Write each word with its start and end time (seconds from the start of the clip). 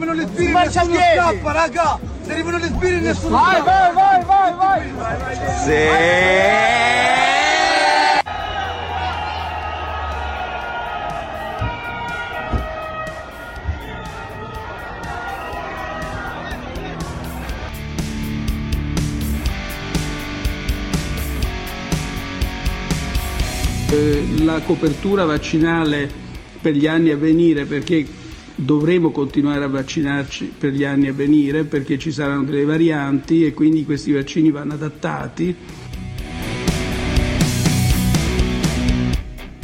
arrivano 0.00 0.12
le 0.14 0.26
spine 0.26 0.52
nessuno 0.52 0.98
scappa, 1.14 1.52
raga! 1.52 1.98
Se 2.22 2.32
arrivano 2.32 2.58
le 2.58 2.66
spine 2.66 3.00
nessuno 3.00 3.36
vai, 3.36 3.60
scappa! 3.60 3.92
Vai, 3.92 4.24
vai, 4.24 4.56
vai, 4.56 4.86
vai! 4.96 5.36
Sì! 5.64 6.88
la 24.44 24.60
copertura 24.60 25.24
vaccinale 25.26 26.08
per 26.62 26.74
gli 26.74 26.86
anni 26.86 27.10
a 27.10 27.16
venire 27.16 27.66
perché 27.66 28.06
dovremo 28.62 29.10
continuare 29.10 29.64
a 29.64 29.68
vaccinarci 29.68 30.52
per 30.58 30.72
gli 30.72 30.84
anni 30.84 31.08
a 31.08 31.12
venire 31.12 31.64
perché 31.64 31.98
ci 31.98 32.12
saranno 32.12 32.44
delle 32.44 32.64
varianti 32.64 33.44
e 33.44 33.54
quindi 33.54 33.84
questi 33.84 34.12
vaccini 34.12 34.50
vanno 34.50 34.74
adattati 34.74 35.56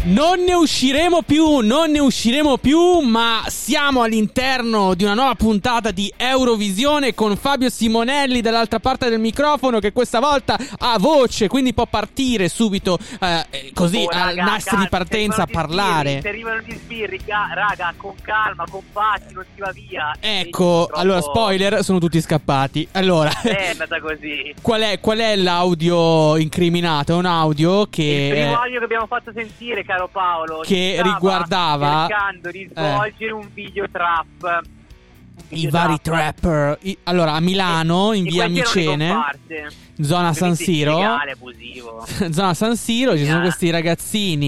Non 0.06 0.44
ne 0.44 0.54
usciremo 0.54 1.22
più, 1.22 1.58
non 1.58 1.90
ne 1.90 1.98
usciremo 1.98 2.58
più, 2.58 3.00
ma 3.00 3.42
siamo 3.48 4.02
all'interno 4.02 4.94
di 4.94 5.02
una 5.02 5.14
nuova 5.14 5.34
puntata 5.34 5.90
di 5.90 6.12
Eurovisione 6.16 7.12
con 7.12 7.36
Fabio 7.36 7.68
Simonelli 7.68 8.40
dall'altra 8.40 8.78
parte 8.78 9.08
del 9.08 9.18
microfono 9.18 9.80
che 9.80 9.90
questa 9.90 10.20
volta 10.20 10.56
ha 10.78 10.96
voce, 11.00 11.48
quindi 11.48 11.74
può 11.74 11.86
partire 11.86 12.48
subito 12.48 13.00
eh, 13.20 13.72
così 13.74 14.04
Oh, 14.04 14.10
al 14.10 14.36
raga, 14.36 14.44
nastro 14.44 14.70
calma, 14.76 14.84
di 14.84 14.88
partenza 14.90 15.42
a 15.42 15.46
parlare. 15.50 16.20
Se 16.20 16.28
arrivano 16.28 16.60
gli 16.60 16.72
sbirri, 16.72 17.20
raga, 17.26 17.92
con 17.96 18.14
calma, 18.22 18.64
compatti, 18.70 19.34
non 19.34 19.44
si 19.52 19.60
va 19.60 19.72
via. 19.72 20.14
Ecco, 20.20 20.84
Purtroppo 20.86 21.00
allora 21.00 21.20
spoiler, 21.20 21.82
sono 21.82 21.98
tutti 21.98 22.20
scappati. 22.20 22.86
Allora, 22.92 23.40
È 23.42 23.70
andata 23.70 23.98
così. 24.00 24.54
qual, 24.62 24.82
è, 24.82 25.00
qual 25.00 25.18
è 25.18 25.34
l'audio 25.34 26.36
incriminato? 26.36 27.12
È 27.12 27.16
un 27.16 27.26
audio 27.26 27.88
che... 27.90 28.02
Il 28.02 28.30
primo 28.30 28.60
audio 28.60 28.78
che 28.78 28.84
abbiamo 28.84 29.06
fatto 29.06 29.32
sentire, 29.34 29.82
caro 29.82 29.94
Paolo, 30.12 30.60
Che 30.60 31.00
riguardava- 31.02 32.06
cercando 32.08 32.50
di 32.50 32.68
svolgere 32.72 33.32
un 33.32 33.48
video 33.52 33.86
trap. 33.90 34.60
I 35.48 35.68
vari 35.68 35.98
trap. 36.00 36.34
trapper. 36.40 36.78
I- 36.82 36.98
allora, 37.04 37.32
a 37.34 37.40
Milano, 37.40 38.12
in 38.12 38.26
E 38.26 38.30
via 38.30 38.44
erano 38.44 38.54
le 38.54 38.60
Micene, 38.62 39.14
zona 40.02 40.32
San 40.32 40.56
Siro. 40.56 40.98
Zona 42.32 42.54
San 42.54 42.76
Siro 42.76 43.16
ci 43.16 43.24
sono 43.26 43.40
questi 43.42 43.70
ragazzini 43.70 44.46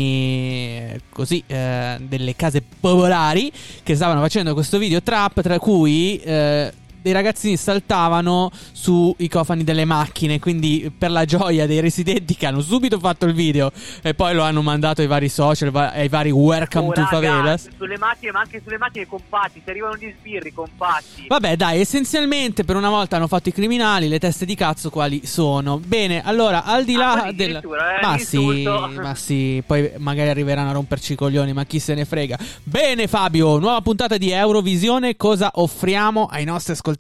eh, 0.79 1.01
così 1.11 1.43
eh, 1.47 1.97
delle 2.01 2.35
case 2.37 2.63
popolari 2.81 3.51
che 3.83 3.95
stavano 3.95 4.21
facendo 4.21 4.55
questo 4.55 4.79
video 4.79 5.03
trap 5.03 5.41
tra 5.41 5.59
cui 5.59 6.19
eh, 6.19 6.73
dei 7.09 7.13
ragazzini 7.13 7.57
saltavano 7.57 8.51
sui 8.73 9.29
cofani 9.29 9.65
delle 9.65 9.85
macchine 9.87 10.39
quindi 10.39 10.93
per 10.97 11.11
la 11.11 11.25
gioia 11.25 11.67
dei 11.67 11.81
residenti 11.81 12.37
che 12.37 12.47
hanno 12.47 12.61
subito 12.61 12.99
fatto 12.99 13.25
il 13.25 13.33
video 13.33 13.73
e 14.03 14.13
poi 14.15 14.35
lo 14.35 14.43
hanno 14.43 14.61
mandato 14.63 15.01
ai 15.01 15.07
vari 15.07 15.29
social 15.31 15.75
ai 15.75 16.09
vari 16.09 16.31
welcome 16.31 16.89
Oh, 16.89 16.93
to 16.93 17.01
raga, 17.01 17.11
favelas 17.11 17.69
Sulle 17.77 17.99
macchine, 17.99 18.33
ma 18.33 18.41
anche 18.41 18.61
sulle 18.63 18.79
macchine 18.79 19.07
compatti. 19.07 19.61
Se 19.65 19.71
arrivano 19.71 19.97
gli 19.97 20.13
sbirri, 20.19 20.53
compatti. 20.53 21.27
Vabbè, 21.29 21.57
dai, 21.57 21.81
essenzialmente 21.81 22.65
per 22.65 22.77
una 22.77 22.89
volta 22.89 23.17
hanno 23.17 23.27
fatto 23.27 23.49
i 23.49 23.53
criminali, 23.53 24.09
le 24.09 24.19
teste 24.19 24.45
di 24.45 24.55
cazzo 24.55 24.91
quali 24.91 25.27
sono. 25.27 25.79
Bene, 25.79 26.23
allora, 26.23 26.65
al 26.65 26.85
di 26.85 26.95
Ah, 26.95 26.99
là 26.99 27.23
così 27.23 27.35
del 27.35 27.57
eh, 27.57 28.07
Ma 28.07 28.19
sì, 28.19 28.63
ma 29.01 29.15
sì, 29.15 29.63
poi 29.67 29.93
magari 29.99 30.29
arriveranno 30.31 30.71
a 30.71 30.73
romperci 30.73 31.13
i 31.13 31.17
coglioni, 31.17 31.53
ma 31.53 31.65
chi 31.65 31.79
se 31.79 31.95
ne 31.95 32.05
frega. 32.05 32.39
Bene, 32.63 33.07
Fabio, 33.07 33.59
nuova 33.59 33.81
puntata 33.81 34.17
di 34.17 34.31
Eurovisione, 34.31 35.17
cosa 35.17 35.51
offriamo 35.55 36.27
ai 36.27 36.45
nostri 36.45 36.73
ascoltatori 36.73 36.98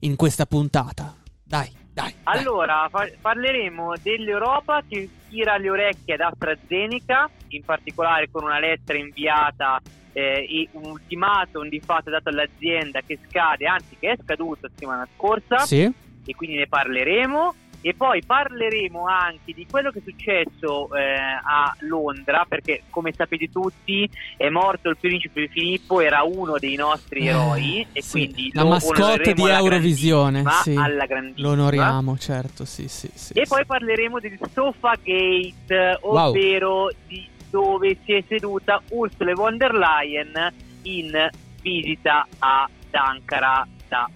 in 0.00 0.16
questa 0.16 0.46
puntata? 0.46 1.14
Dai, 1.42 1.70
dai. 1.92 2.12
dai. 2.22 2.36
Allora, 2.38 2.86
fa- 2.90 3.08
parleremo 3.20 3.94
dell'Europa 4.02 4.82
che 4.88 5.08
tira 5.28 5.56
le 5.56 5.70
orecchie 5.70 6.14
ad 6.14 6.20
AstraZeneca, 6.20 7.28
in 7.48 7.64
particolare 7.64 8.28
con 8.30 8.44
una 8.44 8.58
lettera 8.58 8.98
inviata 8.98 9.80
eh, 10.12 10.46
e 10.48 10.68
un 10.72 10.90
ultimatum 10.90 11.68
di 11.68 11.80
fatto 11.80 12.10
dato 12.10 12.28
all'azienda 12.28 13.00
che 13.06 13.18
scade, 13.28 13.66
anzi 13.66 13.96
che 13.98 14.10
è 14.12 14.16
scaduto 14.22 14.58
la 14.62 14.68
settimana 14.68 15.08
scorsa, 15.16 15.58
Sì? 15.58 15.82
e 16.24 16.34
quindi 16.34 16.56
ne 16.56 16.66
parleremo. 16.66 17.54
E 17.80 17.94
poi 17.94 18.22
parleremo 18.24 19.06
anche 19.06 19.52
di 19.54 19.66
quello 19.70 19.90
che 19.90 20.00
è 20.00 20.02
successo 20.04 20.94
eh, 20.96 21.14
a 21.14 21.74
Londra, 21.80 22.44
perché 22.48 22.82
come 22.90 23.12
sapete 23.12 23.50
tutti 23.50 24.08
è 24.36 24.48
morto 24.48 24.88
il 24.88 24.96
principe 24.98 25.46
Filippo, 25.48 26.00
era 26.00 26.22
uno 26.22 26.58
dei 26.58 26.74
nostri 26.74 27.20
Eh, 27.20 27.28
eroi 27.28 27.86
e 27.92 28.02
sì. 28.02 28.10
quindi 28.10 28.50
la 28.52 28.64
mascotte 28.64 29.32
di 29.32 29.48
Eurovisione, 29.48 30.42
sì. 30.62 30.74
alla 30.74 31.06
grandissima. 31.06 31.46
Lo 31.46 31.52
onoriamo, 31.54 32.18
certo, 32.18 32.64
sì, 32.64 32.88
sì, 32.88 33.08
sì. 33.14 33.32
E 33.34 33.44
sì. 33.44 33.48
poi 33.48 33.64
parleremo 33.64 34.18
del 34.18 34.38
Sofa 34.52 34.94
Gate, 35.02 35.98
Wow. 36.02 36.28
ovvero 36.28 36.90
di 37.06 37.26
dove 37.50 37.96
si 38.04 38.12
è 38.12 38.22
seduta 38.26 38.80
Ursula 38.88 39.32
von 39.34 39.56
der 39.56 39.72
Leyen 39.74 40.52
in 40.82 41.28
visita 41.62 42.26
ad 42.38 42.68
Ankara 42.90 43.66
da 43.88 44.08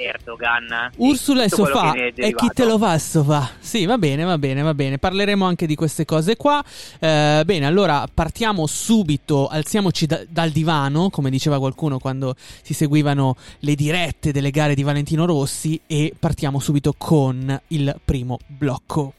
Erdogan. 0.00 0.90
Ursula 0.96 1.44
e 1.44 1.48
sofà 1.48 1.92
e 1.94 2.34
chi 2.34 2.48
te 2.54 2.64
lo 2.64 2.78
fa? 2.78 2.98
Sofà 2.98 3.50
sì 3.58 3.84
va 3.84 3.98
bene 3.98 4.24
va 4.24 4.38
bene 4.38 4.62
va 4.62 4.74
bene. 4.74 4.98
Parleremo 4.98 5.44
anche 5.44 5.66
di 5.66 5.74
queste 5.74 6.04
cose 6.04 6.36
qua. 6.36 6.62
Eh, 6.98 7.42
bene 7.44 7.66
allora 7.66 8.06
partiamo 8.12 8.66
subito 8.66 9.48
alziamoci 9.48 10.06
da- 10.06 10.22
dal 10.28 10.50
divano 10.50 11.10
come 11.10 11.30
diceva 11.30 11.58
qualcuno 11.58 11.98
quando 11.98 12.34
si 12.62 12.74
seguivano 12.74 13.36
le 13.60 13.74
dirette 13.74 14.32
delle 14.32 14.50
gare 14.50 14.74
di 14.74 14.82
Valentino 14.82 15.26
Rossi 15.26 15.80
e 15.86 16.12
partiamo 16.18 16.58
subito 16.58 16.94
con 16.96 17.60
il 17.68 17.94
primo 18.04 18.38
blocco 18.46 19.14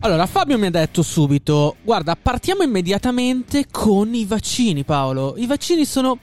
Allora, 0.00 0.26
Fabio 0.26 0.58
mi 0.58 0.66
ha 0.66 0.70
detto 0.70 1.02
subito: 1.02 1.76
Guarda, 1.82 2.14
partiamo 2.14 2.62
immediatamente 2.62 3.66
con 3.68 4.14
i 4.14 4.24
vaccini, 4.24 4.84
Paolo. 4.84 5.34
I 5.36 5.46
vaccini 5.46 5.84
sono. 5.84 6.18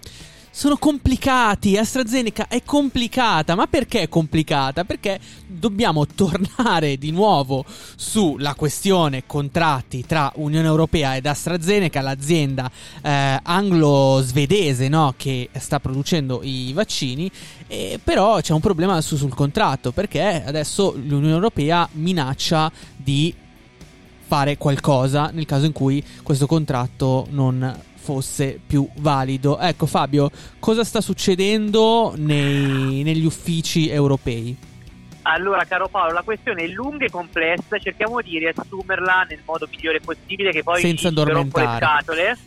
Sono 0.56 0.78
complicati, 0.78 1.76
AstraZeneca 1.76 2.48
è 2.48 2.64
complicata, 2.64 3.56
ma 3.56 3.68
perché 3.68 4.04
è 4.04 4.08
complicata? 4.08 4.86
Perché 4.86 5.20
dobbiamo 5.46 6.06
tornare 6.08 6.98
di 6.98 7.12
nuovo 7.12 7.66
sulla 7.98 8.56
questione 8.56 9.24
contratti 9.26 10.06
tra 10.06 10.32
Unione 10.36 10.66
Europea 10.66 11.18
ed 11.18 11.26
AstraZeneca, 11.26 12.00
l'azienda 12.00 12.72
eh, 13.02 13.38
anglo-svedese 13.44 14.88
no, 14.88 15.14
che 15.18 15.50
sta 15.58 15.82
producendo 15.82 16.40
i 16.42 16.72
vaccini, 16.72 17.30
e 17.68 18.00
però 18.02 18.40
c'è 18.40 18.54
un 18.54 18.62
problema 18.62 19.02
su- 19.02 19.18
sul 19.18 19.36
contratto 19.36 19.92
perché 19.92 20.42
adesso 20.46 20.94
l'Unione 20.96 21.34
Europea 21.34 21.86
minaccia 21.92 22.72
di 22.96 23.36
fare 24.28 24.58
qualcosa 24.58 25.30
nel 25.34 25.46
caso 25.46 25.66
in 25.66 25.72
cui 25.72 26.04
questo 26.24 26.46
contratto 26.48 27.28
non 27.30 27.80
fosse 27.96 28.60
più 28.66 28.88
valido. 28.98 29.58
Ecco 29.60 29.86
Fabio, 29.86 30.30
cosa 30.60 30.84
sta 30.84 31.02
succedendo 31.02 32.14
nei- 32.18 33.02
negli 33.04 33.26
uffici 33.26 33.90
europei? 33.90 34.56
Allora, 35.24 35.64
caro 35.66 35.88
Paolo, 35.88 36.14
la 36.14 36.22
questione 36.22 36.64
è 36.64 36.68
lunga 36.68 37.06
e 37.06 37.10
complessa, 37.10 37.80
cerchiamo 37.80 38.22
di 38.22 38.38
riassumerla 38.38 39.26
nel 39.28 39.40
modo 39.44 39.68
migliore 39.72 40.00
possibile, 40.00 40.52
che 40.52 40.62
poi 40.62 40.82
Senza 40.82 41.10
mi 41.10 41.16
dici 41.16 41.26
che 41.26 41.34
rompo 41.34 41.60
le 41.60 41.66
scatole. 41.78 42.38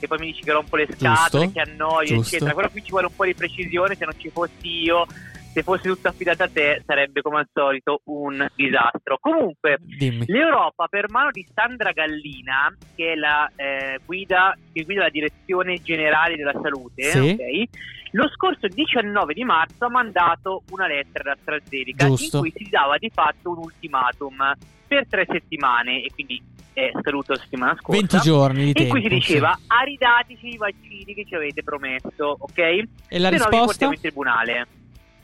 Che 0.00 0.06
poi 0.06 0.18
mi 0.18 0.26
dici 0.26 0.42
che 0.42 0.52
rompo 0.52 0.76
le 0.76 0.86
scatole, 0.86 1.44
Giusto, 1.44 1.50
che 1.52 1.60
annoio, 1.60 2.06
giusto. 2.06 2.36
eccetera. 2.36 2.54
Però 2.54 2.70
qui 2.70 2.82
ci 2.84 2.90
vuole 2.90 3.06
un 3.06 3.14
po' 3.16 3.24
di 3.24 3.34
precisione, 3.34 3.94
se 3.96 4.04
non 4.04 4.14
ci 4.18 4.30
fossi 4.30 4.68
io, 4.82 5.06
se 5.52 5.62
fosse 5.62 5.88
tutto 5.88 6.08
affidato 6.08 6.42
a 6.44 6.48
te, 6.48 6.82
sarebbe 6.86 7.22
come 7.22 7.38
al 7.40 7.48
solito 7.52 8.00
un 8.04 8.46
disastro. 8.54 9.18
Comunque, 9.20 9.78
Dimmi. 9.80 10.24
L'Europa 10.26 10.86
per 10.88 11.10
mano 11.10 11.30
di 11.30 11.46
Sandra 11.52 11.90
Gallina, 11.92 12.74
che 12.94 13.12
è 13.12 13.14
la 13.16 13.50
eh, 13.56 13.98
guida 14.04 14.56
che 14.72 14.84
guida 14.84 15.02
la 15.02 15.10
direzione 15.10 15.80
generale 15.82 16.36
della 16.36 16.54
salute, 16.60 17.02
Sì. 17.02 17.18
ok? 17.18 17.68
lo 18.12 18.28
scorso 18.30 18.66
19 18.66 19.34
di 19.34 19.44
marzo 19.44 19.84
ha 19.84 19.88
mandato 19.88 20.64
una 20.70 20.88
lettera 20.88 21.30
ad 21.30 21.38
AstraZeneca 21.38 22.06
Giusto. 22.06 22.38
in 22.38 22.42
cui 22.42 22.52
si 22.56 22.68
dava 22.68 22.98
di 22.98 23.08
fatto 23.08 23.50
un 23.50 23.58
ultimatum 23.58 24.52
per 24.88 25.06
tre 25.08 25.24
settimane 25.30 26.02
e 26.02 26.10
quindi 26.12 26.42
è 26.72 26.90
scaduto 27.00 27.34
la 27.34 27.38
settimana 27.38 27.76
scorsa 27.78 28.00
20 28.00 28.18
giorni 28.20 28.62
di 28.62 28.66
in 28.68 28.74
tempo. 28.74 28.90
cui 28.94 29.02
si 29.02 29.08
sì. 29.08 29.14
diceva 29.14 29.56
aridateci 29.64 30.48
i 30.48 30.56
vaccini 30.56 31.14
che 31.14 31.24
ci 31.24 31.34
avete 31.36 31.62
promesso, 31.62 32.36
ok? 32.40 32.58
E 32.58 32.82
la 32.82 32.84
se 33.08 33.16
no 33.18 33.28
vi 33.28 33.30
risposta? 33.30 33.64
portiamo 33.64 33.92
in 33.92 34.00
tribunale. 34.00 34.66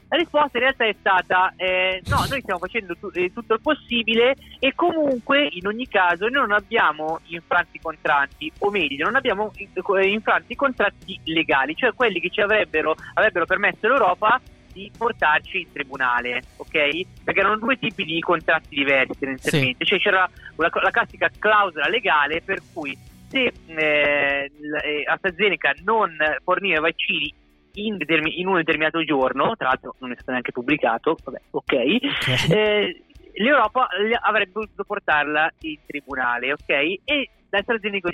La 0.09 0.17
risposta 0.17 0.59
in 0.59 0.63
realtà 0.63 0.87
è 0.87 0.95
stata: 0.99 1.53
eh, 1.57 2.01
no, 2.07 2.25
noi 2.29 2.41
stiamo 2.41 2.61
facendo 2.61 2.95
tu- 2.97 3.11
eh, 3.13 3.33
tutto 3.33 3.55
il 3.55 3.61
possibile 3.61 4.37
e 4.61 4.75
comunque 4.75 5.49
in 5.51 5.67
ogni 5.67 5.89
caso 5.89 6.29
noi 6.29 6.43
non 6.43 6.53
abbiamo 6.53 7.21
infranti 7.25 7.81
contratti, 7.81 8.53
o 8.61 8.71
meglio, 8.71 9.05
non 9.05 9.17
abbiamo 9.17 9.51
eh, 9.55 10.09
infranti 10.09 10.55
contratti 10.55 11.21
legali, 11.25 11.75
cioè 11.75 11.93
quelli 11.93 12.21
che 12.21 12.31
ci 12.31 12.41
avrebbero, 12.41 12.95
avrebbero 13.15 13.47
permesso 13.47 13.87
all'Europa 13.87 14.41
di 14.73 14.93
portarci 14.97 15.61
in 15.63 15.73
tribunale, 15.73 16.43
ok? 16.57 17.23
Perché 17.25 17.41
erano 17.41 17.57
due 17.57 17.79
tipi 17.79 18.05
di 18.05 18.21
contratti 18.21 18.77
diversi 18.77 19.19
tendenzialmente, 19.19 19.85
sì. 19.85 19.91
cioè 19.91 19.99
c'era 19.99 20.31
una, 20.57 20.71
la 20.83 20.91
classica 20.91 21.31
clausola 21.37 21.89
legale 21.89 22.43
per 22.43 22.61
cui 22.73 22.97
se 23.29 23.53
eh, 23.67 24.51
eh 24.53 25.05
AstraZeneca 25.07 25.75
non 25.83 26.15
forniva 26.45 26.81
vaccini 26.81 27.33
in, 27.77 27.97
determin- 27.97 28.39
in, 28.39 28.47
un 28.47 28.57
determinato 28.57 29.03
giorno, 29.05 29.55
tra 29.57 29.69
l'altro 29.69 29.95
non 29.99 30.11
è 30.11 30.15
stato 30.15 30.31
neanche 30.31 30.53
pubblicato, 30.53 31.17
vabbè, 31.23 31.41
ok, 31.51 31.73
okay. 31.73 32.51
Eh, 32.51 33.03
l'Europa 33.35 33.89
avrebbe 34.23 34.53
dovuto 34.53 34.85
portarla 34.85 35.53
in 35.61 35.79
tribunale, 35.87 36.53
ok? 36.53 36.71
E 37.05 37.31
da 37.49 37.59
AstraZeneca 37.59 38.09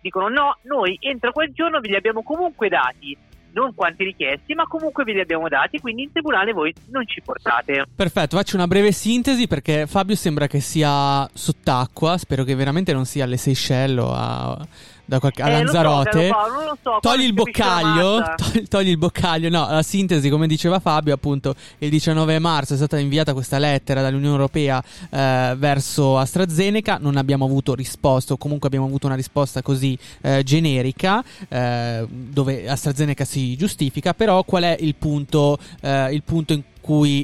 dicono 0.00 0.28
no, 0.28 0.58
noi 0.62 0.96
entro 1.00 1.32
quel 1.32 1.52
giorno 1.52 1.80
ve 1.80 1.88
li 1.88 1.96
abbiamo 1.96 2.22
comunque 2.22 2.68
dati 2.68 3.16
non 3.50 3.74
quanti 3.74 4.04
richiesti, 4.04 4.54
ma 4.54 4.66
comunque 4.66 5.04
ve 5.04 5.14
li 5.14 5.20
abbiamo 5.20 5.48
dati, 5.48 5.80
quindi 5.80 6.02
in 6.02 6.12
tribunale 6.12 6.52
voi 6.52 6.72
non 6.90 7.06
ci 7.06 7.20
portate. 7.22 7.86
Perfetto, 7.94 8.36
faccio 8.36 8.56
una 8.56 8.66
breve 8.66 8.92
sintesi 8.92 9.46
perché 9.46 9.86
Fabio 9.86 10.14
sembra 10.14 10.46
che 10.46 10.60
sia 10.60 11.28
sott'acqua, 11.32 12.18
spero 12.18 12.44
che 12.44 12.54
veramente 12.54 12.92
non 12.92 13.04
sia 13.04 13.24
alle 13.24 13.36
Seychelles 13.36 14.04
o 14.04 14.12
a 14.12 14.66
da 15.08 15.20
qualche, 15.20 15.42
a 15.42 15.48
eh, 15.48 15.52
Lanzarote. 15.52 16.28
So, 16.28 16.64
lo 16.64 16.78
so, 16.82 16.98
togli 17.00 17.22
il 17.22 17.32
boccaglio. 17.32 18.22
Togli, 18.36 18.68
togli, 18.68 18.88
il 18.88 18.98
boccaglio. 18.98 19.48
No, 19.48 19.66
la 19.70 19.82
sintesi, 19.82 20.28
come 20.28 20.46
diceva 20.46 20.80
Fabio, 20.80 21.14
appunto, 21.14 21.54
il 21.78 21.88
19 21.88 22.38
marzo 22.38 22.74
è 22.74 22.76
stata 22.76 22.98
inviata 22.98 23.32
questa 23.32 23.58
lettera 23.58 24.02
dall'Unione 24.02 24.34
Europea 24.34 24.82
eh, 25.08 25.54
verso 25.56 26.18
AstraZeneca. 26.18 26.98
Non 27.00 27.16
abbiamo 27.16 27.46
avuto 27.46 27.74
risposta, 27.74 28.34
o 28.34 28.36
comunque 28.36 28.68
abbiamo 28.68 28.84
avuto 28.84 29.06
una 29.06 29.16
risposta 29.16 29.62
così 29.62 29.98
eh, 30.20 30.42
generica, 30.42 31.24
eh, 31.48 32.06
dove 32.06 32.68
AstraZeneca 32.68 33.24
si 33.24 33.56
giustifica. 33.56 34.12
Però, 34.12 34.44
qual 34.44 34.64
è 34.64 34.76
il 34.78 34.94
punto, 34.94 35.56
eh, 35.80 36.12
il 36.12 36.22
punto 36.22 36.52
in 36.52 36.60
cui, 36.60 36.77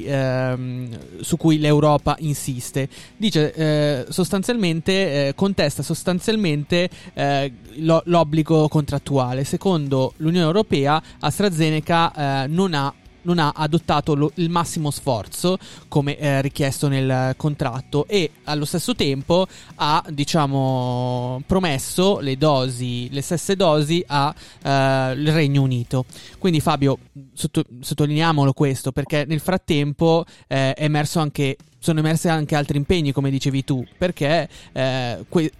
ehm, 0.05 1.21
su 1.21 1.37
cui 1.37 1.57
l'Europa 1.57 2.15
insiste. 2.19 2.87
Dice 3.17 3.53
eh, 3.53 4.05
sostanzialmente, 4.09 5.27
eh, 5.27 5.35
contesta 5.35 5.81
sostanzialmente 5.81 6.89
eh, 7.13 7.51
lo, 7.77 8.01
l'obbligo 8.05 8.67
contrattuale. 8.67 9.43
Secondo 9.43 10.13
l'Unione 10.17 10.45
Europea, 10.45 11.01
AstraZeneca 11.19 12.43
eh, 12.43 12.47
non 12.47 12.73
ha 12.73 12.93
non 13.25 13.39
ha 13.39 13.51
adottato 13.55 14.15
lo, 14.15 14.31
il 14.35 14.49
massimo 14.49 14.89
sforzo 14.89 15.57
come 15.87 16.17
eh, 16.17 16.41
richiesto 16.41 16.87
nel 16.87 17.33
contratto 17.37 18.07
e 18.07 18.31
allo 18.45 18.65
stesso 18.65 18.95
tempo 18.95 19.45
ha 19.75 20.03
diciamo 20.09 21.41
promesso 21.45 22.19
le 22.19 22.37
dosi 22.37 23.09
le 23.11 23.21
stesse 23.21 23.55
dosi 23.55 24.03
al 24.07 24.33
eh, 24.63 25.31
Regno 25.31 25.61
Unito. 25.61 26.05
Quindi 26.37 26.59
Fabio 26.59 26.97
sotto, 27.33 27.63
sottolineiamolo 27.79 28.53
questo 28.53 28.91
perché 28.91 29.25
nel 29.27 29.39
frattempo 29.39 30.25
eh, 30.47 30.73
è 30.73 30.83
emerso 30.83 31.19
anche 31.19 31.57
sono 31.77 31.99
emersi 31.99 32.29
anche 32.29 32.55
altri 32.55 32.77
impegni 32.77 33.11
come 33.11 33.29
dicevi 33.29 33.63
tu 33.63 33.85
perché 33.97 34.49
eh, 34.71 35.23
que- 35.29 35.51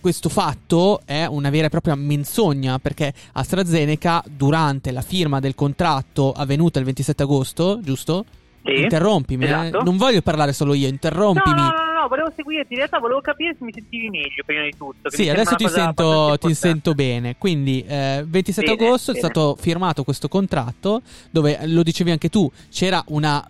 questo 0.00 0.28
fatto 0.28 1.00
è 1.04 1.26
una 1.26 1.50
vera 1.50 1.66
e 1.66 1.70
propria 1.70 1.94
menzogna 1.94 2.78
perché 2.78 3.12
AstraZeneca 3.32 4.22
durante 4.26 4.90
la 4.90 5.02
firma 5.02 5.40
del 5.40 5.54
contratto 5.54 6.32
avvenuta 6.32 6.78
il 6.78 6.84
27 6.86 7.22
agosto, 7.22 7.80
giusto? 7.82 8.24
Sì, 8.62 8.82
Interrompimi, 8.82 9.44
eh. 9.44 9.48
esatto. 9.48 9.80
eh? 9.80 9.82
non 9.82 9.96
voglio 9.96 10.20
parlare 10.20 10.52
solo 10.52 10.74
io, 10.74 10.86
interrompimi. 10.88 11.54
No, 11.56 11.62
no, 11.62 11.84
no, 11.84 12.00
no, 12.00 12.08
volevo 12.08 12.30
seguirti, 12.34 12.72
in 12.72 12.78
realtà 12.78 12.98
volevo 12.98 13.20
capire 13.20 13.54
se 13.58 13.64
mi 13.64 13.72
sentivi 13.72 14.10
meglio 14.10 14.42
prima 14.44 14.64
di 14.64 14.74
tutto. 14.76 15.10
Sì, 15.10 15.28
adesso 15.28 15.54
ti 15.54 15.66
sento, 15.68 16.36
ti 16.38 16.54
sento, 16.54 16.94
bene. 16.94 17.36
Quindi, 17.38 17.82
eh, 17.86 18.22
27 18.26 18.74
bene, 18.74 18.84
agosto 18.84 19.12
bene. 19.12 19.24
è 19.24 19.30
stato 19.30 19.56
firmato 19.58 20.04
questo 20.04 20.28
contratto 20.28 21.00
dove, 21.30 21.58
lo 21.64 21.82
dicevi 21.82 22.10
anche 22.10 22.28
tu, 22.28 22.50
c'era 22.70 23.02
una 23.08 23.48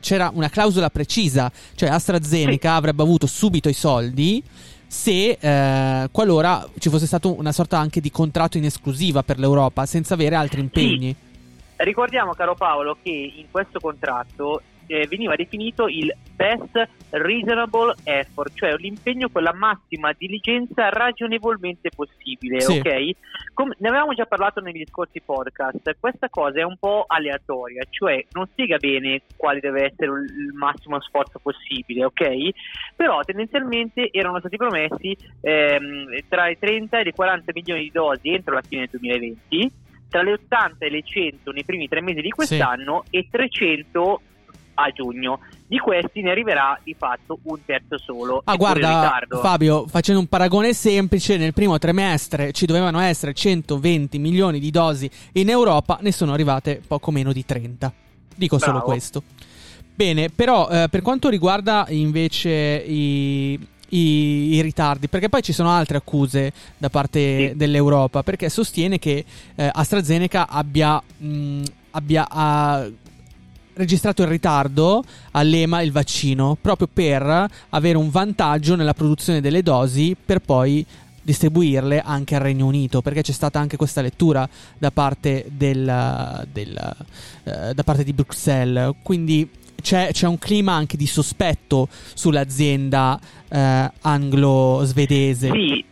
c'era 0.00 0.30
una 0.34 0.50
clausola 0.50 0.90
precisa, 0.90 1.50
cioè 1.74 1.88
AstraZeneca 1.88 2.72
sì. 2.72 2.76
avrebbe 2.76 3.02
avuto 3.02 3.26
subito 3.26 3.70
i 3.70 3.72
soldi 3.72 4.42
se 4.92 5.38
eh, 5.40 6.08
qualora 6.12 6.68
ci 6.78 6.90
fosse 6.90 7.06
stato 7.06 7.38
una 7.38 7.50
sorta 7.50 7.78
anche 7.78 7.98
di 8.02 8.10
contratto 8.10 8.58
in 8.58 8.66
esclusiva 8.66 9.22
per 9.22 9.38
l'Europa 9.38 9.86
senza 9.86 10.12
avere 10.12 10.34
altri 10.34 10.60
impegni. 10.60 11.16
Sì. 11.18 11.30
Ricordiamo, 11.76 12.34
caro 12.34 12.54
Paolo, 12.54 12.98
che 13.02 13.32
in 13.34 13.46
questo 13.50 13.80
contratto 13.80 14.60
eh, 14.92 15.06
veniva 15.08 15.34
definito 15.36 15.88
il 15.88 16.14
best 16.36 16.86
reasonable 17.10 17.94
effort, 18.04 18.52
cioè 18.54 18.74
l'impegno 18.76 19.30
con 19.30 19.42
la 19.42 19.54
massima 19.54 20.12
diligenza 20.12 20.90
ragionevolmente 20.90 21.88
possibile, 21.94 22.60
sì. 22.60 22.78
ok? 22.78 23.10
Come, 23.54 23.74
ne 23.78 23.88
avevamo 23.88 24.12
già 24.12 24.26
parlato 24.26 24.60
negli 24.60 24.84
scorsi 24.86 25.22
podcast, 25.24 25.96
questa 25.98 26.28
cosa 26.28 26.60
è 26.60 26.62
un 26.62 26.76
po' 26.78 27.04
aleatoria, 27.06 27.84
cioè 27.88 28.22
non 28.32 28.46
spiega 28.50 28.76
bene 28.76 29.22
quale 29.34 29.60
deve 29.60 29.86
essere 29.86 30.10
il 30.10 30.52
massimo 30.54 31.00
sforzo 31.00 31.38
possibile, 31.38 32.04
ok? 32.04 32.50
Però 32.94 33.22
tendenzialmente 33.22 34.10
erano 34.12 34.40
stati 34.40 34.58
promessi 34.58 35.16
ehm, 35.40 36.18
tra 36.28 36.48
i 36.48 36.58
30 36.58 36.98
e 36.98 37.08
i 37.08 37.12
40 37.12 37.52
milioni 37.54 37.82
di 37.84 37.90
dosi 37.90 38.28
entro 38.28 38.54
la 38.54 38.62
fine 38.62 38.86
del 38.90 39.00
2020 39.00 39.80
tra 40.10 40.22
le 40.22 40.32
80 40.32 40.84
e 40.84 40.90
le 40.90 41.02
100 41.02 41.50
nei 41.52 41.64
primi 41.64 41.88
tre 41.88 42.02
mesi 42.02 42.20
di 42.20 42.28
quest'anno 42.28 43.02
sì. 43.08 43.16
e 43.16 43.28
300 43.30 44.20
a 44.74 44.90
giugno. 44.90 45.40
Di 45.66 45.78
questi 45.78 46.20
ne 46.20 46.30
arriverà 46.30 46.78
di 46.82 46.94
fatto 46.98 47.38
un 47.44 47.58
terzo 47.64 47.96
solo. 47.98 48.42
Ah, 48.44 48.56
guarda, 48.56 49.22
Fabio, 49.40 49.86
facendo 49.86 50.20
un 50.20 50.26
paragone 50.26 50.74
semplice, 50.74 51.36
nel 51.38 51.54
primo 51.54 51.78
trimestre 51.78 52.52
ci 52.52 52.66
dovevano 52.66 53.00
essere 53.00 53.32
120 53.32 54.18
milioni 54.18 54.60
di 54.60 54.70
dosi 54.70 55.10
in 55.32 55.48
Europa, 55.48 55.98
ne 56.02 56.12
sono 56.12 56.32
arrivate 56.34 56.82
poco 56.86 57.10
meno 57.10 57.32
di 57.32 57.44
30. 57.44 57.92
Dico 58.34 58.56
Bravo. 58.56 58.72
solo 58.72 58.84
questo. 58.84 59.22
Bene, 59.94 60.30
però 60.30 60.68
eh, 60.68 60.88
per 60.90 61.02
quanto 61.02 61.28
riguarda 61.28 61.86
invece 61.90 62.50
i, 62.50 63.52
i, 63.90 64.54
i, 64.54 64.62
ritardi, 64.62 65.08
perché 65.08 65.28
poi 65.28 65.42
ci 65.42 65.52
sono 65.52 65.70
altre 65.70 65.98
accuse 65.98 66.52
da 66.78 66.88
parte 66.88 67.48
sì. 67.48 67.56
dell'Europa, 67.56 68.22
perché 68.22 68.48
sostiene 68.48 68.98
che 68.98 69.24
eh, 69.54 69.70
AstraZeneca 69.70 70.48
abbia, 70.48 71.00
mh, 71.18 71.62
abbia 71.90 72.26
a, 72.28 72.88
registrato 73.74 74.22
in 74.22 74.28
ritardo 74.28 75.02
all'EMA 75.32 75.82
il 75.82 75.92
vaccino 75.92 76.56
proprio 76.60 76.88
per 76.92 77.48
avere 77.70 77.96
un 77.96 78.10
vantaggio 78.10 78.74
nella 78.74 78.94
produzione 78.94 79.40
delle 79.40 79.62
dosi 79.62 80.16
per 80.22 80.40
poi 80.40 80.84
distribuirle 81.22 82.00
anche 82.00 82.34
al 82.34 82.40
Regno 82.40 82.66
Unito 82.66 83.00
perché 83.00 83.22
c'è 83.22 83.32
stata 83.32 83.58
anche 83.58 83.76
questa 83.76 84.02
lettura 84.02 84.48
da 84.76 84.90
parte, 84.90 85.46
del, 85.48 86.46
del, 86.50 86.96
uh, 87.44 87.72
da 87.72 87.82
parte 87.84 88.04
di 88.04 88.12
Bruxelles. 88.12 88.94
Quindi 89.02 89.48
c'è, 89.80 90.10
c'è, 90.12 90.26
un 90.26 90.38
clima 90.38 90.72
anche 90.72 90.96
di 90.96 91.06
sospetto 91.06 91.88
sull'azienda 91.90 93.18
uh, 93.48 93.58
anglo-svedese. 94.00 95.50
Sì, 95.50 95.84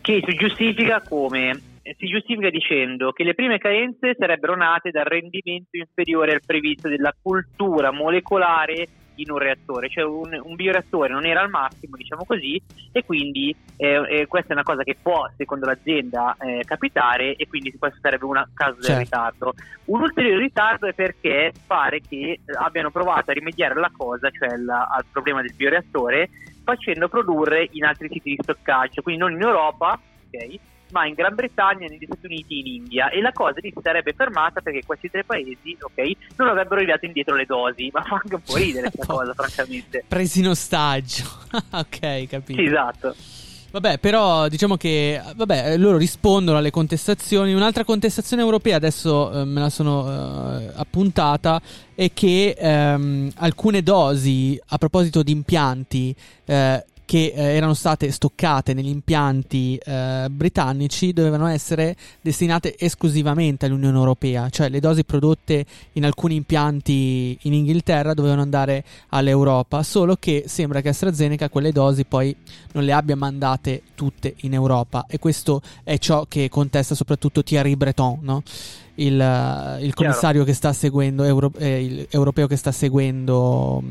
che 0.00 0.22
si 0.24 0.34
giustifica 0.36 1.02
come 1.06 1.74
si 1.96 2.06
giustifica 2.06 2.50
dicendo 2.50 3.12
che 3.12 3.24
le 3.24 3.34
prime 3.34 3.58
carenze 3.58 4.14
sarebbero 4.18 4.56
nate 4.56 4.90
dal 4.90 5.04
rendimento 5.04 5.76
inferiore 5.76 6.32
al 6.32 6.42
previsto 6.44 6.88
della 6.88 7.14
cultura 7.20 7.92
molecolare 7.92 8.88
in 9.16 9.30
un 9.30 9.38
reattore, 9.38 9.88
cioè 9.88 10.04
un, 10.04 10.38
un 10.42 10.54
bioreattore 10.56 11.12
non 11.12 11.24
era 11.24 11.40
al 11.40 11.48
massimo, 11.48 11.96
diciamo 11.96 12.24
così, 12.26 12.60
e 12.92 13.04
quindi 13.04 13.54
eh, 13.76 14.20
eh, 14.20 14.26
questa 14.26 14.50
è 14.50 14.52
una 14.52 14.62
cosa 14.62 14.82
che 14.82 14.96
può, 15.00 15.26
secondo 15.36 15.66
l'azienda, 15.66 16.36
eh, 16.38 16.62
capitare 16.64 17.34
e 17.36 17.46
quindi 17.46 17.72
questo 17.78 17.98
sarebbe 18.00 18.24
una 18.24 18.46
causa 18.52 18.80
certo. 18.80 18.92
del 18.92 19.02
ritardo. 19.02 19.54
Un 19.86 20.02
ulteriore 20.02 20.38
ritardo 20.38 20.86
è 20.86 20.92
perché 20.92 21.52
pare 21.66 22.00
che 22.00 22.40
abbiano 22.58 22.90
provato 22.90 23.30
a 23.30 23.34
rimediare 23.34 23.74
alla 23.74 23.90
cosa, 23.94 24.30
cioè 24.30 24.56
la, 24.56 24.86
al 24.90 25.04
problema 25.10 25.40
del 25.40 25.54
bioreattore, 25.54 26.28
facendo 26.64 27.08
produrre 27.08 27.68
in 27.72 27.84
altri 27.84 28.08
siti 28.10 28.30
di 28.30 28.38
stoccaggio, 28.40 29.02
quindi 29.02 29.20
non 29.20 29.32
in 29.32 29.42
Europa, 29.42 29.98
ok? 30.26 30.58
Ma 30.90 31.06
in 31.06 31.14
Gran 31.14 31.34
Bretagna, 31.34 31.86
negli 31.86 32.04
Stati 32.04 32.26
Uniti 32.26 32.54
e 32.56 32.58
in 32.58 32.66
India. 32.66 33.08
E 33.10 33.20
la 33.20 33.32
cosa 33.32 33.58
lì 33.60 33.72
si 33.74 33.80
sarebbe 33.82 34.12
fermata 34.12 34.60
perché 34.60 34.82
questi 34.84 35.10
tre 35.10 35.24
paesi 35.24 35.76
ok, 35.78 36.10
non 36.36 36.48
avrebbero 36.48 36.80
ridato 36.80 37.04
indietro 37.06 37.34
le 37.34 37.46
dosi. 37.46 37.90
Ma 37.92 38.02
fa 38.02 38.20
anche 38.22 38.34
un 38.34 38.42
po' 38.42 38.56
ridere 38.56 38.90
questa 38.90 39.12
cosa 39.12 39.34
francamente. 39.34 40.04
Presi 40.06 40.40
in 40.40 40.48
ostaggio. 40.48 41.44
Ok 41.76 42.26
capito. 42.26 42.60
Sì, 42.60 42.66
esatto. 42.66 43.14
Vabbè, 43.76 43.98
però 43.98 44.48
diciamo 44.48 44.76
che 44.76 45.20
vabbè, 45.34 45.76
loro 45.76 45.98
rispondono 45.98 46.56
alle 46.56 46.70
contestazioni. 46.70 47.52
Un'altra 47.52 47.84
contestazione 47.84 48.42
europea, 48.42 48.76
adesso 48.76 49.30
eh, 49.32 49.44
me 49.44 49.60
la 49.60 49.68
sono 49.68 50.58
eh, 50.58 50.70
appuntata, 50.74 51.60
è 51.94 52.10
che 52.14 52.56
ehm, 52.56 53.32
alcune 53.36 53.82
dosi, 53.82 54.58
a 54.68 54.78
proposito 54.78 55.22
di 55.22 55.32
impianti, 55.32 56.14
eh, 56.46 56.84
che 57.06 57.32
eh, 57.34 57.42
erano 57.54 57.72
state 57.72 58.10
stoccate 58.10 58.74
negli 58.74 58.88
impianti 58.88 59.80
eh, 59.82 60.26
britannici 60.28 61.12
dovevano 61.12 61.46
essere 61.46 61.96
destinate 62.20 62.76
esclusivamente 62.76 63.64
all'Unione 63.64 63.96
Europea, 63.96 64.50
cioè 64.50 64.68
le 64.68 64.80
dosi 64.80 65.04
prodotte 65.04 65.64
in 65.92 66.04
alcuni 66.04 66.34
impianti 66.34 67.38
in 67.42 67.54
Inghilterra 67.54 68.12
dovevano 68.12 68.42
andare 68.42 68.84
all'Europa, 69.10 69.82
solo 69.84 70.16
che 70.18 70.44
sembra 70.46 70.80
che 70.80 70.88
AstraZeneca 70.88 71.48
quelle 71.48 71.72
dosi 71.72 72.04
poi 72.04 72.34
non 72.72 72.84
le 72.84 72.92
abbia 72.92 73.16
mandate 73.16 73.82
tutte 73.94 74.34
in 74.38 74.52
Europa 74.52 75.06
e 75.08 75.18
questo 75.18 75.62
è 75.84 75.96
ciò 75.98 76.26
che 76.28 76.48
contesta 76.48 76.96
soprattutto 76.96 77.44
Thierry 77.44 77.76
Breton, 77.76 78.18
no? 78.20 78.42
Il, 78.96 79.78
il 79.80 79.94
commissario 79.94 80.44
che 80.44 80.52
sta 80.52 80.72
seguendo, 80.72 81.24
euro, 81.24 81.50
eh, 81.58 81.84
il, 81.84 82.06
europeo 82.10 82.46
che 82.46 82.56
sta 82.56 82.72
seguendo 82.72 83.82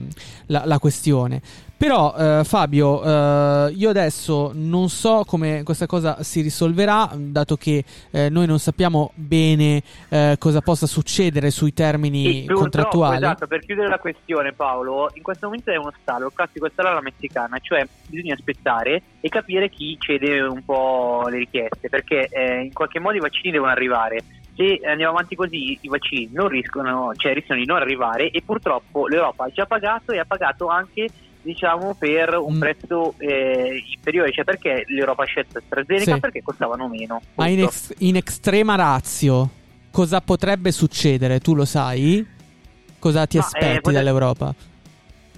la, 0.47 0.63
la 0.65 0.79
questione. 0.79 1.41
Però 1.77 2.15
eh, 2.17 2.43
Fabio, 2.45 3.03
eh, 3.03 3.73
io 3.75 3.89
adesso 3.89 4.51
non 4.53 4.87
so 4.87 5.25
come 5.27 5.63
questa 5.63 5.85
cosa 5.85 6.23
si 6.23 6.39
risolverà, 6.39 7.11
dato 7.15 7.57
che 7.57 7.83
eh, 8.11 8.29
noi 8.29 8.47
non 8.47 8.59
sappiamo 8.59 9.11
bene 9.15 9.83
eh, 10.07 10.37
cosa 10.39 10.61
possa 10.61 10.87
succedere 10.87 11.51
sui 11.51 11.73
termini 11.73 12.45
contrattuali. 12.45 13.17
Esatto, 13.17 13.47
per 13.47 13.59
chiudere 13.59 13.89
la 13.89 13.99
questione 13.99 14.53
Paolo, 14.53 15.09
in 15.15 15.21
questo 15.21 15.47
momento 15.47 15.69
è 15.69 15.75
uno 15.75 15.91
stallo, 16.01 16.27
il 16.27 16.33
classico 16.33 16.69
stallo 16.71 16.89
alla 16.89 17.01
messicana, 17.01 17.57
cioè 17.61 17.85
bisogna 18.07 18.35
aspettare 18.35 19.01
e 19.19 19.27
capire 19.27 19.69
chi 19.69 19.97
cede 19.99 20.39
un 20.41 20.63
po' 20.63 21.25
le 21.27 21.39
richieste, 21.39 21.89
perché 21.89 22.29
eh, 22.31 22.61
in 22.61 22.73
qualche 22.73 22.99
modo 22.99 23.17
i 23.17 23.19
vaccini 23.19 23.51
devono 23.51 23.71
arrivare 23.71 24.23
se 24.55 24.79
andiamo 24.85 25.11
avanti 25.11 25.35
così 25.35 25.77
i 25.81 25.87
vaccini 25.87 26.29
non 26.31 26.47
rischiano, 26.47 27.13
cioè 27.15 27.33
rischiano 27.33 27.59
di 27.59 27.67
non 27.67 27.77
arrivare 27.77 28.29
e 28.29 28.41
purtroppo 28.41 29.07
l'Europa 29.07 29.45
ha 29.45 29.49
già 29.49 29.65
pagato 29.65 30.11
e 30.11 30.19
ha 30.19 30.25
pagato 30.25 30.67
anche 30.67 31.09
diciamo 31.41 31.93
per 31.93 32.35
un 32.35 32.55
mm. 32.55 32.59
prezzo 32.59 33.13
eh, 33.19 33.83
inferiore, 33.93 34.31
cioè 34.31 34.43
perché 34.43 34.83
l'Europa 34.87 35.23
ha 35.23 35.25
scelto 35.27 35.59
AstraZeneca? 35.59 36.13
Sì. 36.15 36.19
Perché 36.19 36.41
costavano 36.41 36.87
meno. 36.87 37.21
Ma 37.35 37.47
in, 37.47 37.61
ex- 37.61 37.93
in, 37.99 38.15
estrema 38.15 38.75
razio 38.75 39.49
cosa 39.91 40.21
potrebbe 40.21 40.71
succedere? 40.71 41.39
Tu 41.39 41.53
lo 41.53 41.65
sai? 41.65 42.25
Cosa 42.97 43.27
ti 43.27 43.37
no, 43.37 43.43
aspetti 43.43 43.65
eh, 43.65 43.81
potrebbe... 43.81 43.97
dall'Europa? 43.97 44.53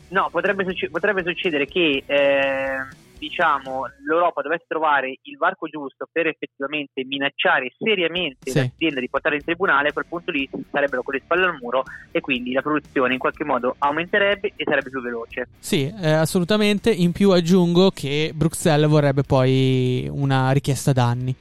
No, 0.09 0.29
potrebbe, 0.31 0.63
succe- 0.63 0.89
potrebbe 0.89 1.23
succedere 1.23 1.65
che 1.65 2.03
eh, 2.05 2.77
diciamo, 3.17 3.85
l'Europa 4.05 4.41
dovesse 4.41 4.65
trovare 4.67 5.19
il 5.23 5.37
varco 5.37 5.67
giusto 5.67 6.07
per 6.11 6.27
effettivamente 6.27 7.03
minacciare 7.05 7.73
seriamente 7.77 8.51
sì. 8.51 8.57
l'azienda 8.57 8.99
di 8.99 9.09
portare 9.09 9.35
in 9.35 9.43
tribunale, 9.43 9.89
a 9.89 9.93
quel 9.93 10.05
punto 10.07 10.31
lì 10.31 10.49
sarebbero 10.71 11.03
con 11.03 11.13
le 11.13 11.21
spalle 11.23 11.45
al 11.45 11.57
muro 11.59 11.83
e 12.11 12.21
quindi 12.21 12.53
la 12.53 12.61
produzione 12.61 13.13
in 13.13 13.19
qualche 13.19 13.43
modo 13.43 13.75
aumenterebbe 13.77 14.53
e 14.55 14.63
sarebbe 14.63 14.89
più 14.89 15.01
veloce. 15.01 15.47
Sì, 15.59 15.93
eh, 16.01 16.11
assolutamente. 16.11 16.91
In 16.91 17.11
più 17.11 17.31
aggiungo 17.31 17.91
che 17.91 18.31
Bruxelles 18.33 18.89
vorrebbe 18.89 19.23
poi 19.23 20.07
una 20.11 20.51
richiesta 20.51 20.93
danni 20.93 21.35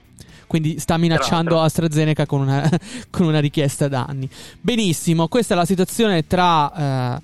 quindi 0.47 0.78
sta 0.78 0.97
minacciando 0.97 1.61
AstraZeneca 1.61 2.25
con 2.25 2.42
una, 2.42 2.68
con 3.11 3.26
una 3.26 3.40
richiesta 3.40 3.88
danni. 3.88 4.28
Benissimo, 4.61 5.28
questa 5.28 5.54
è 5.54 5.56
la 5.56 5.64
situazione 5.64 6.26
tra 6.26 7.16
eh, 7.16 7.21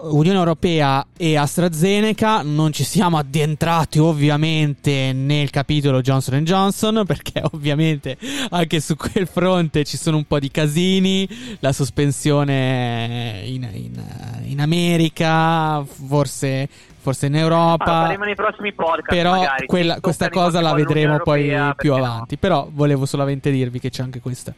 Unione 0.00 0.38
Europea 0.38 1.04
e 1.16 1.36
AstraZeneca 1.36 2.42
non 2.42 2.72
ci 2.72 2.84
siamo 2.84 3.18
addentrati 3.18 3.98
ovviamente 3.98 5.12
nel 5.12 5.50
capitolo 5.50 6.00
Johnson 6.00 6.44
Johnson 6.44 7.02
perché 7.06 7.42
ovviamente 7.50 8.16
anche 8.50 8.80
su 8.80 8.94
quel 8.94 9.26
fronte 9.26 9.84
ci 9.84 9.96
sono 9.96 10.16
un 10.16 10.24
po' 10.24 10.38
di 10.38 10.50
casini, 10.50 11.28
la 11.58 11.72
sospensione 11.72 13.42
in, 13.44 13.68
in, 13.72 14.04
in 14.44 14.60
America, 14.60 15.82
forse, 15.84 16.68
forse 16.98 17.26
in 17.26 17.34
Europa. 17.34 17.84
Faremo 17.84 18.24
nei 18.24 18.36
prossimi 18.36 18.72
podcast. 18.72 19.08
Però 19.08 19.42
quella, 19.66 20.00
questa 20.00 20.28
cosa 20.28 20.60
la 20.60 20.74
vedremo 20.74 21.18
poi 21.18 21.52
più 21.76 21.94
avanti. 21.94 22.34
No? 22.34 22.40
Però 22.40 22.68
volevo 22.70 23.04
solamente 23.04 23.50
dirvi 23.50 23.80
che 23.80 23.90
c'è 23.90 24.02
anche 24.02 24.20
questa. 24.20 24.54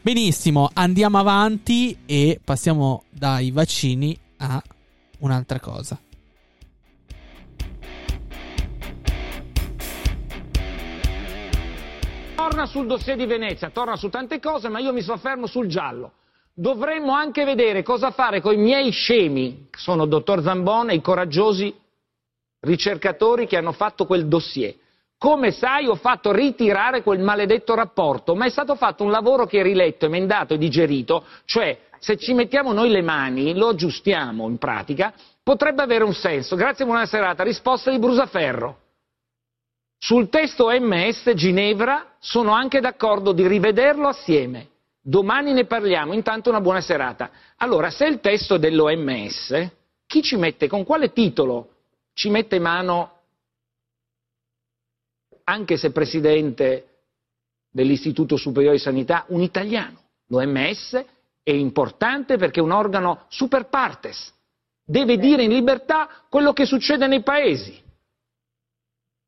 Benissimo, 0.00 0.70
andiamo 0.72 1.18
avanti 1.18 1.96
e 2.06 2.38
passiamo 2.42 3.04
dai 3.10 3.50
vaccini 3.50 4.16
a 4.38 4.62
un'altra 5.24 5.58
cosa. 5.58 5.98
Torna 12.36 12.66
sul 12.66 12.86
dossier 12.86 13.16
di 13.16 13.26
Venezia, 13.26 13.70
torna 13.70 13.96
su 13.96 14.08
tante 14.10 14.38
cose, 14.38 14.68
ma 14.68 14.78
io 14.78 14.92
mi 14.92 15.00
soffermo 15.00 15.46
sul 15.46 15.66
giallo. 15.66 16.12
Dovremmo 16.52 17.12
anche 17.12 17.44
vedere 17.44 17.82
cosa 17.82 18.10
fare 18.10 18.40
con 18.40 18.52
i 18.52 18.58
miei 18.58 18.90
scemi, 18.90 19.68
che 19.70 19.78
sono 19.78 20.04
il 20.04 20.08
dottor 20.08 20.42
Zambon 20.42 20.90
e 20.90 20.94
i 20.94 21.00
coraggiosi 21.00 21.74
ricercatori 22.60 23.46
che 23.46 23.56
hanno 23.56 23.72
fatto 23.72 24.06
quel 24.06 24.28
dossier. 24.28 24.74
Come 25.16 25.52
sai 25.52 25.86
ho 25.86 25.94
fatto 25.94 26.32
ritirare 26.32 27.02
quel 27.02 27.20
maledetto 27.20 27.74
rapporto, 27.74 28.34
ma 28.34 28.44
è 28.44 28.50
stato 28.50 28.74
fatto 28.74 29.04
un 29.04 29.10
lavoro 29.10 29.46
che 29.46 29.60
è 29.60 29.62
riletto, 29.62 30.04
emendato 30.04 30.52
e 30.52 30.58
digerito, 30.58 31.24
cioè 31.46 31.78
se 32.04 32.18
ci 32.18 32.34
mettiamo 32.34 32.74
noi 32.74 32.90
le 32.90 33.00
mani, 33.00 33.54
lo 33.54 33.68
aggiustiamo 33.68 34.46
in 34.46 34.58
pratica, 34.58 35.14
potrebbe 35.42 35.80
avere 35.80 36.04
un 36.04 36.12
senso. 36.12 36.54
Grazie, 36.54 36.84
buona 36.84 37.06
serata. 37.06 37.42
Risposta 37.42 37.90
di 37.90 37.98
Brusaferro. 37.98 38.80
Sul 39.96 40.28
testo 40.28 40.68
MS 40.68 41.32
Ginevra 41.34 42.16
sono 42.18 42.52
anche 42.52 42.80
d'accordo 42.80 43.32
di 43.32 43.46
rivederlo 43.46 44.06
assieme. 44.06 44.68
Domani 45.00 45.54
ne 45.54 45.64
parliamo, 45.64 46.12
intanto 46.12 46.50
una 46.50 46.60
buona 46.60 46.82
serata. 46.82 47.30
Allora, 47.56 47.88
se 47.88 48.04
il 48.04 48.20
testo 48.20 48.58
dell'OMS, 48.58 49.70
chi 50.04 50.20
ci 50.20 50.36
mette, 50.36 50.68
con 50.68 50.84
quale 50.84 51.10
titolo 51.10 51.70
ci 52.12 52.28
mette 52.28 52.58
mano, 52.58 53.12
anche 55.44 55.78
se 55.78 55.90
presidente 55.90 56.88
dell'Istituto 57.70 58.36
Superiore 58.36 58.76
di 58.76 58.82
Sanità, 58.82 59.24
un 59.28 59.40
italiano? 59.40 60.02
L'OMS 60.26 61.02
è 61.44 61.52
importante 61.52 62.38
perché 62.38 62.58
è 62.58 62.62
un 62.62 62.72
organo 62.72 63.26
super 63.28 63.68
partes, 63.68 64.32
deve 64.82 65.18
dire 65.18 65.44
in 65.44 65.52
libertà 65.52 66.08
quello 66.28 66.52
che 66.52 66.64
succede 66.64 67.06
nei 67.06 67.22
paesi. 67.22 67.82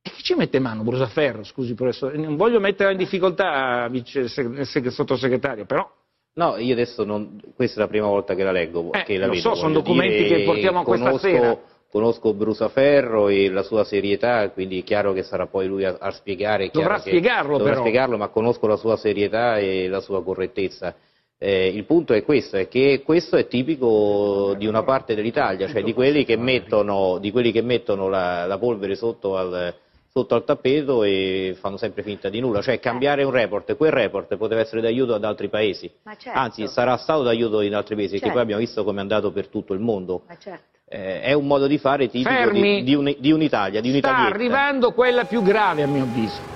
E 0.03 0.11
chi 0.11 0.23
ci 0.23 0.35
mette 0.35 0.59
mano, 0.59 0.83
Brusaferro? 0.83 1.45
Scusi, 1.45 1.75
professore, 1.75 2.17
non 2.17 2.37
voglio 2.37 2.59
mettere 2.59 2.93
in 2.93 2.99
difficoltà 2.99 3.87
vice 3.89 4.29
sottosegretario, 4.29 5.67
però... 5.67 5.89
No, 6.37 6.57
io 6.59 6.75
adesso 6.75 7.03
non, 7.05 7.41
questa 7.55 7.81
è 7.81 7.83
la 7.83 7.89
prima 7.89 8.07
volta 8.07 8.35
che 8.35 8.45
la 8.45 8.53
leggo, 8.53 8.93
eh, 8.93 9.05
che 9.05 9.17
la 9.17 9.27
lo 9.27 9.33
vedo. 9.33 9.49
so, 9.49 9.55
sono 9.55 9.73
documenti 9.73 10.25
dire, 10.25 10.37
che 10.37 10.45
portiamo 10.45 10.81
a 10.81 10.85
questa 10.85 11.19
sera. 11.19 11.59
Conosco 11.89 12.35
Brusaferro 12.35 13.29
e 13.29 13.49
la 13.49 13.63
sua 13.63 13.85
serietà, 13.85 14.51
quindi 14.51 14.81
è 14.81 14.85
chiaro 14.85 15.13
che 15.15 15.23
sarà 15.23 15.47
poi 15.47 15.67
lui 15.67 15.85
a, 15.85 15.97
a 15.99 16.11
spiegare. 16.11 16.69
Dovrà 16.71 16.99
spiegarlo 16.99 17.57
dovrà 17.57 17.73
però. 17.73 17.85
spiegarlo, 17.85 18.19
ma 18.19 18.29
conosco 18.29 18.67
la 18.67 18.77
sua 18.77 18.97
serietà 18.97 19.57
e 19.57 19.89
la 19.89 20.01
sua 20.01 20.23
correttezza. 20.23 20.95
Eh, 21.39 21.69
il 21.69 21.85
punto 21.85 22.15
è 22.15 22.25
questo, 22.25 22.57
è 22.57 22.67
che 22.67 23.03
questo 23.05 23.37
è 23.37 23.47
tipico 23.47 24.55
di 24.57 24.67
una 24.67 24.83
parte 24.85 25.15
dell'Italia, 25.15 25.69
cioè 25.69 25.83
di 25.83 25.93
quelli 25.93 26.25
che 26.25 26.39
mettono, 26.39 27.21
quelli 27.31 27.53
che 27.53 27.61
mettono 27.61 28.09
la, 28.09 28.47
la, 28.47 28.57
polvere 28.57 28.95
sotto 28.95 29.37
al, 29.37 29.75
sotto 30.11 30.35
al, 30.35 30.45
tappeto 30.45 31.05
e 31.05 31.55
fanno 31.61 31.77
sempre 31.77 32.03
finta 32.03 32.31
di 32.31 32.41
nulla, 32.41 32.63
cioè 32.63 32.81
cambiare 32.81 33.23
un 33.23 33.33
report, 33.33 33.77
quel 33.77 33.93
report 33.93 34.35
poteva 34.37 34.63
essere 34.63 34.81
d'aiuto 34.81 35.13
ad 35.13 35.25
altri 35.25 35.51
paesi, 35.51 35.93
certo. 36.19 36.39
anzi 36.39 36.67
sarà 36.69 36.97
stato 36.97 37.23
d'aiuto 37.23 37.61
in 37.61 37.75
altri 37.75 37.97
paesi, 37.97 38.13
certo. 38.13 38.29
perché 38.29 38.33
poi 38.33 38.43
abbiamo 38.43 38.63
visto 38.63 38.83
come 38.83 38.97
è 38.97 39.03
andato 39.03 39.31
per 39.31 39.49
tutto 39.49 39.75
il 39.75 39.81
mondo. 39.81 40.23
Certo. 40.39 40.75
Eh, 40.89 41.21
è 41.21 41.33
un 41.35 41.47
modo 41.47 41.67
di 41.67 41.77
fare 41.77 42.09
tipico 42.09 42.51
di, 42.51 42.83
di, 42.83 42.95
un, 42.95 43.15
di, 43.19 43.33
un'Italia, 43.33 43.83
di 43.83 43.99
Sta 43.99 44.19
arrivando 44.19 44.93
quella 44.93 45.25
più 45.25 45.43
grave 45.43 45.83
a 45.83 45.87
mio 45.87 46.05
avviso. 46.05 46.55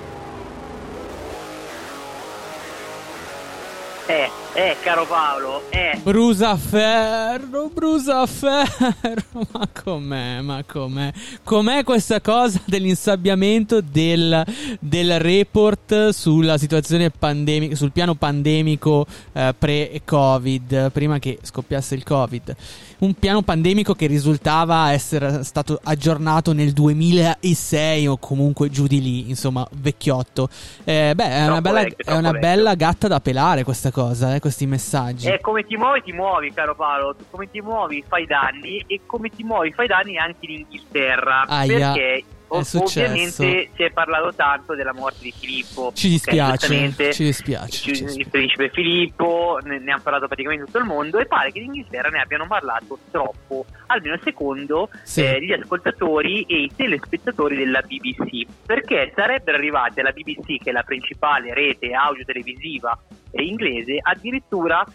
Eh, 4.07 4.29
eh, 4.53 4.75
caro 4.81 5.05
Paolo, 5.05 5.63
eh. 5.69 5.97
Brusaferro, 6.03 7.69
Brusaferro. 7.73 9.23
Ma 9.51 9.67
com'è, 9.71 10.41
ma 10.41 10.63
com'è? 10.65 11.11
Com'è 11.43 11.83
questa 11.83 12.19
cosa 12.19 12.59
dell'insabbiamento 12.65 13.79
del, 13.81 14.45
del 14.79 15.19
report 15.19 16.09
sulla 16.09 16.57
situazione 16.57 17.09
pandemica, 17.09 17.75
sul 17.75 17.91
piano 17.91 18.15
pandemico 18.15 19.05
eh, 19.31 19.53
pre-Covid, 19.57 20.91
prima 20.91 21.17
che 21.19 21.39
scoppiasse 21.41 21.95
il 21.95 22.03
Covid? 22.03 22.55
Un 22.99 23.13
piano 23.15 23.41
pandemico 23.41 23.95
che 23.95 24.05
risultava 24.05 24.91
essere 24.91 25.43
stato 25.43 25.79
aggiornato 25.81 26.53
nel 26.53 26.71
2006 26.71 28.07
o 28.07 28.17
comunque 28.17 28.69
giù 28.69 28.85
di 28.85 29.01
lì, 29.01 29.29
insomma, 29.29 29.67
vecchiotto. 29.71 30.49
Eh, 30.83 31.13
beh, 31.15 31.29
è 31.29 31.47
una, 31.47 31.61
bella, 31.61 31.81
vecchio, 31.81 32.13
è 32.13 32.15
una 32.15 32.33
bella 32.33 32.75
gatta 32.75 33.07
da 33.07 33.19
pelare 33.19 33.63
questa 33.63 33.89
cosa, 33.89 34.35
eh, 34.35 34.39
questi 34.41 34.65
messaggi. 34.65 35.29
E 35.29 35.39
come 35.39 35.63
ti 35.65 35.77
muovi, 35.77 36.01
ti 36.01 36.11
muovi, 36.11 36.51
caro 36.51 36.75
Paolo. 36.75 37.15
Come 37.29 37.49
ti 37.49 37.61
muovi, 37.61 38.03
fai 38.05 38.25
danni. 38.25 38.83
E 38.87 39.01
come 39.05 39.29
ti 39.29 39.43
muovi, 39.43 39.71
fai 39.71 39.87
danni 39.87 40.17
anche 40.17 40.45
in 40.47 40.59
Inghilterra. 40.59 41.45
Aia. 41.47 41.93
Perché 41.93 42.23
ovviamente 42.51 43.69
si 43.75 43.83
è 43.83 43.91
parlato 43.91 44.33
tanto 44.33 44.75
della 44.75 44.93
morte 44.93 45.19
di 45.21 45.33
Filippo. 45.37 45.91
Ci 45.93 46.09
dispiace, 46.09 46.93
ci 47.13 47.23
dispiace. 47.23 47.91
Il, 47.91 48.19
il 48.19 48.27
principe 48.29 48.69
Filippo, 48.69 49.59
ne, 49.63 49.79
ne 49.79 49.91
hanno 49.91 50.01
parlato 50.01 50.27
praticamente 50.27 50.65
tutto 50.65 50.79
il 50.79 50.85
mondo 50.85 51.19
e 51.19 51.25
pare 51.25 51.51
che 51.51 51.59
in 51.59 51.65
Inghilterra 51.65 52.09
ne 52.09 52.19
abbiano 52.19 52.47
parlato 52.47 52.99
troppo, 53.09 53.65
almeno 53.87 54.19
secondo 54.23 54.89
sì. 55.03 55.23
eh, 55.23 55.43
gli 55.43 55.51
ascoltatori 55.51 56.43
e 56.43 56.63
i 56.63 56.71
telespettatori 56.75 57.55
della 57.55 57.81
BBC, 57.81 58.45
perché 58.65 59.11
sarebbero 59.15 59.57
arrivati 59.57 59.99
alla 59.99 60.11
BBC, 60.11 60.61
che 60.61 60.69
è 60.69 60.73
la 60.73 60.83
principale 60.83 61.53
rete 61.53 61.91
audio 61.91 62.25
televisiva 62.25 62.97
inglese, 63.33 63.97
addirittura 64.01 64.85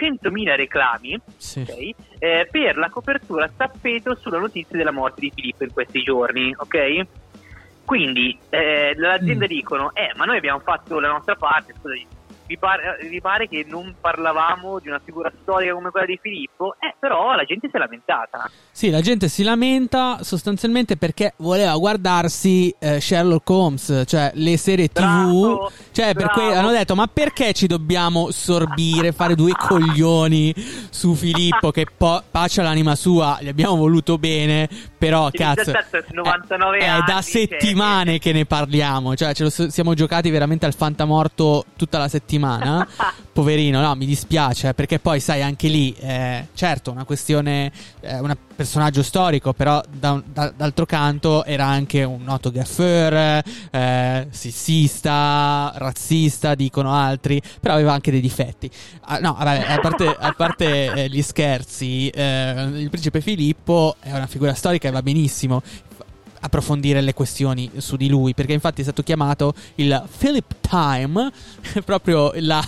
100.000 0.00 0.56
reclami 0.56 1.20
sì. 1.36 1.60
okay, 1.60 1.94
eh, 2.18 2.48
per 2.50 2.76
la 2.76 2.88
copertura 2.90 3.44
a 3.44 3.50
tappeto 3.54 4.14
sulla 4.16 4.38
notizia 4.38 4.76
della 4.76 4.90
morte 4.90 5.20
di 5.20 5.32
Filippo 5.34 5.64
in 5.64 5.72
questi 5.72 6.02
giorni, 6.02 6.54
ok? 6.56 7.06
Quindi 7.84 8.38
eh, 8.48 8.94
l'azienda 8.96 9.44
mm. 9.44 9.48
dicono, 9.48 9.94
eh, 9.94 10.12
ma 10.16 10.24
noi 10.24 10.38
abbiamo 10.38 10.60
fatto 10.60 10.98
la 10.98 11.08
nostra 11.08 11.36
parte, 11.36 11.74
scusa, 11.78 11.94
vi 12.46 12.58
pare, 12.58 12.98
vi 13.08 13.20
pare, 13.20 13.48
che 13.48 13.64
non 13.66 13.94
parlavamo 13.98 14.78
di 14.78 14.88
una 14.88 15.00
figura 15.02 15.32
storica 15.42 15.72
come 15.72 15.90
quella 15.90 16.06
di 16.06 16.18
Filippo? 16.20 16.74
Eh, 16.78 16.94
però 16.98 17.34
la 17.34 17.44
gente 17.44 17.68
si 17.70 17.76
è 17.76 17.78
lamentata. 17.78 18.50
Sì, 18.70 18.90
la 18.90 19.00
gente 19.00 19.28
si 19.28 19.42
lamenta 19.42 20.18
sostanzialmente 20.22 20.96
perché 20.96 21.32
voleva 21.38 21.74
guardarsi 21.76 22.74
eh, 22.78 23.00
Sherlock 23.00 23.48
Holmes, 23.48 24.02
cioè 24.06 24.32
le 24.34 24.56
serie 24.58 24.88
TV. 24.88 25.00
Bravo, 25.00 25.72
cioè, 25.92 26.14
per 26.14 26.28
que- 26.30 26.54
hanno 26.54 26.70
detto: 26.70 26.94
Ma 26.94 27.06
perché 27.06 27.52
ci 27.54 27.66
dobbiamo 27.66 28.30
sorbire, 28.30 29.12
fare 29.12 29.34
due 29.34 29.52
coglioni 29.52 30.52
su 30.90 31.14
Filippo? 31.14 31.70
Che 31.70 31.86
po- 31.96 32.22
pace 32.30 32.60
all'anima 32.60 32.94
sua, 32.94 33.38
gli 33.40 33.48
abbiamo 33.48 33.76
voluto 33.76 34.18
bene. 34.18 34.68
Però, 34.98 35.26
Il 35.26 35.32
cazzo, 35.32 35.70
17 35.70 36.14
99 36.14 36.78
è, 36.78 36.82
è 36.82 36.86
anni, 36.86 37.04
da 37.06 37.12
cioè, 37.12 37.22
settimane 37.22 38.18
che 38.18 38.32
ne 38.32 38.44
parliamo. 38.44 39.14
Cioè, 39.14 39.34
ce 39.34 39.44
lo 39.44 39.50
siamo 39.50 39.94
giocati 39.94 40.30
veramente 40.30 40.66
al 40.66 40.74
fantamorto 40.74 41.64
tutta 41.76 41.98
la 41.98 42.08
settimana. 42.08 42.32
Poverino, 43.32 43.80
no, 43.80 43.94
mi 43.96 44.06
dispiace. 44.06 44.68
eh, 44.68 44.74
Perché 44.74 44.98
poi, 44.98 45.20
sai, 45.20 45.42
anche 45.42 45.68
lì, 45.68 45.92
eh, 45.98 46.46
certo, 46.54 46.90
una 46.90 47.04
questione, 47.04 47.72
eh, 48.00 48.18
un 48.20 48.34
personaggio 48.54 49.02
storico, 49.02 49.52
però 49.52 49.82
da 49.90 50.22
da- 50.24 50.52
d'altro 50.56 50.86
canto 50.86 51.44
era 51.44 51.64
anche 51.66 52.04
un 52.04 52.22
noto 52.22 52.50
gaffeur, 52.52 53.42
eh, 53.70 54.26
sessista, 54.30 55.72
razzista, 55.76 56.54
dicono 56.54 56.92
altri, 56.94 57.40
però 57.60 57.74
aveva 57.74 57.92
anche 57.92 58.10
dei 58.10 58.20
difetti. 58.20 58.70
Ah, 59.02 59.18
no, 59.18 59.34
vabbè, 59.38 59.64
a 59.72 59.78
parte, 59.80 60.06
a 60.16 60.32
parte, 60.36 60.92
eh, 60.92 61.08
gli 61.08 61.22
scherzi, 61.22 62.08
eh, 62.08 62.68
il 62.74 62.90
principe 62.90 63.20
Filippo 63.20 63.96
è 64.00 64.12
una 64.12 64.26
figura 64.26 64.54
storica 64.54 64.88
e 64.88 64.90
va 64.92 65.02
benissimo 65.02 65.62
approfondire 66.44 67.00
le 67.00 67.14
questioni 67.14 67.70
su 67.76 67.96
di 67.96 68.08
lui 68.08 68.34
perché 68.34 68.52
infatti 68.52 68.80
è 68.80 68.84
stato 68.84 69.02
chiamato 69.02 69.54
il 69.76 70.02
Philip 70.18 70.56
Time 70.60 71.32
proprio 71.84 72.32
la, 72.36 72.62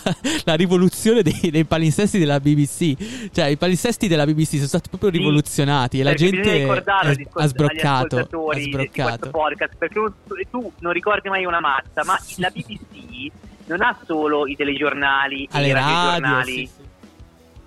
la 0.45 0.55
rivoluzione 0.55 1.23
dei, 1.23 1.51
dei 1.51 1.65
palinsesti 1.65 2.19
della 2.19 2.41
BBC 2.41 3.31
cioè 3.33 3.47
i 3.47 3.57
palinsesti 3.57 4.09
della 4.09 4.25
BBC 4.25 4.55
sono 4.55 4.67
stati 4.67 4.89
proprio 4.89 5.11
Sì, 5.11 5.19
rivoluzionati 5.19 6.01
e 6.01 6.03
la 6.03 6.15
gente 6.15 6.65
ascolt- 6.65 7.31
ha 7.35 7.47
sbroccato 7.47 8.19
ha 8.19 8.59
sbroccato 8.59 9.31
podcast, 9.31 9.75
perché 9.77 10.01
tu, 10.51 10.73
non 10.81 10.93
ricordi 10.93 11.29
mai 11.29 11.45
una 11.45 11.61
mazza, 11.61 12.05
ma 12.05 12.19
la 12.37 12.51
BBC 12.51 13.31
non 13.67 13.83
ha 13.83 13.97
solo 14.05 14.47
i 14.47 14.57
telegiornali 14.57 15.49
alle 15.51 15.69
i 15.69 15.73
radio 15.73 15.95
radiogiornali 15.95 16.53
sì, 16.53 16.71
sì. 16.77 16.86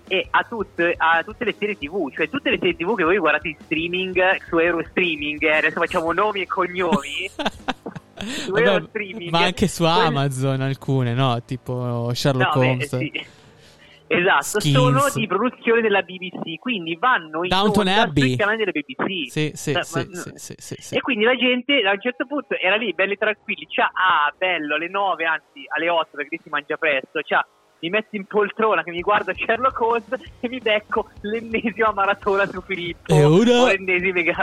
E 0.09 0.27
a 0.29 0.43
tutte, 0.43 0.93
a 0.97 1.23
tutte 1.23 1.45
le 1.45 1.53
serie 1.57 1.77
tv, 1.77 2.11
cioè 2.11 2.27
tutte 2.29 2.49
le 2.49 2.57
serie 2.57 2.75
tv 2.75 2.95
che 2.95 3.03
voi 3.03 3.17
guardate 3.17 3.47
in 3.49 3.55
streaming 3.59 4.41
su 4.47 4.57
Eurostreaming, 4.57 5.41
eh, 5.43 5.57
adesso 5.57 5.79
facciamo 5.79 6.11
nomi 6.11 6.41
e 6.41 6.47
cognomi. 6.47 7.29
Su 8.19 8.51
Vabbè, 8.51 8.65
Eurostreaming. 8.67 9.29
ma 9.31 9.43
anche 9.45 9.67
su 9.69 9.85
Amazon 9.85 10.59
alcune 10.59 11.13
no 11.13 11.41
tipo 11.45 12.11
Sherlock 12.13 12.53
No, 12.55 12.59
beh, 12.61 12.67
Holmes 12.67 12.97
sì. 12.97 13.25
Esatto, 14.11 14.59
Skins. 14.59 14.75
sono 14.75 15.01
di 15.13 15.27
produzione 15.27 15.81
della 15.81 16.01
BBC, 16.01 16.57
quindi 16.59 16.95
vanno 16.99 17.43
in 17.43 17.49
Downton 17.49 17.87
Abbey. 17.87 18.23
sui 18.29 18.35
canali 18.37 18.57
della 18.57 18.71
BBC. 18.71 19.31
sì 19.31 19.51
sì 19.53 19.71
Cioè, 19.71 19.83
sì, 19.83 20.07
ma- 20.11 20.33
sì. 20.35 20.95
E 20.95 20.99
quindi 21.01 21.25
la 21.25 21.35
gente 21.35 21.79
a 21.87 21.91
un 21.91 22.01
certo 22.01 22.25
punto 22.25 22.57
era 22.57 22.75
lì, 22.75 22.91
belli 22.93 23.15
tranquilli, 23.17 23.67
ciao, 23.69 23.85
ah, 23.93 24.33
bello, 24.35 24.75
alle 24.75 24.89
9, 24.89 25.25
anzi 25.25 25.63
alle 25.75 25.89
8 25.89 26.07
perché 26.17 26.39
si 26.43 26.49
mangia 26.49 26.75
presto, 26.75 27.21
ciao, 27.21 27.45
mi 27.81 27.89
metto 27.89 28.15
in 28.15 28.25
poltrona 28.25 28.83
che 28.83 28.91
mi 28.91 28.99
guardo 29.01 29.31
Sherlock 29.33 29.79
Holmes 29.81 30.03
e 30.39 30.49
mi 30.49 30.59
becco 30.59 31.09
l'ennesima 31.21 31.91
maratona 31.93 32.45
su 32.47 32.61
Filippo. 32.65 33.13
E 33.13 33.23
ora- 33.23 33.63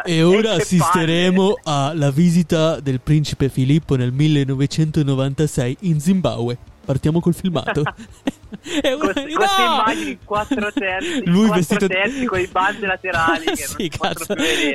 E 0.04 0.22
ora 0.22 0.52
assisteremo 0.52 1.58
alla 1.64 2.10
visita 2.10 2.80
del 2.80 3.00
principe 3.00 3.48
Filippo 3.48 3.96
nel 3.96 4.12
1996 4.12 5.76
in 5.80 6.00
Zimbabwe. 6.00 6.56
Partiamo 6.84 7.20
col 7.20 7.34
filmato. 7.34 7.82
È 8.80 8.92
una- 8.92 9.12
queste 9.12 9.32
no! 9.34 9.72
immagini 9.80 10.10
in 10.10 10.18
quattro 10.24 10.72
terzi, 10.72 11.22
Lui 11.24 11.46
quattro 11.46 11.54
vestito 11.56 11.86
terzi 11.86 12.24
con 12.26 12.38
i 12.40 12.46
bande 12.46 12.86
laterali 12.86 13.44
sì. 13.56 13.90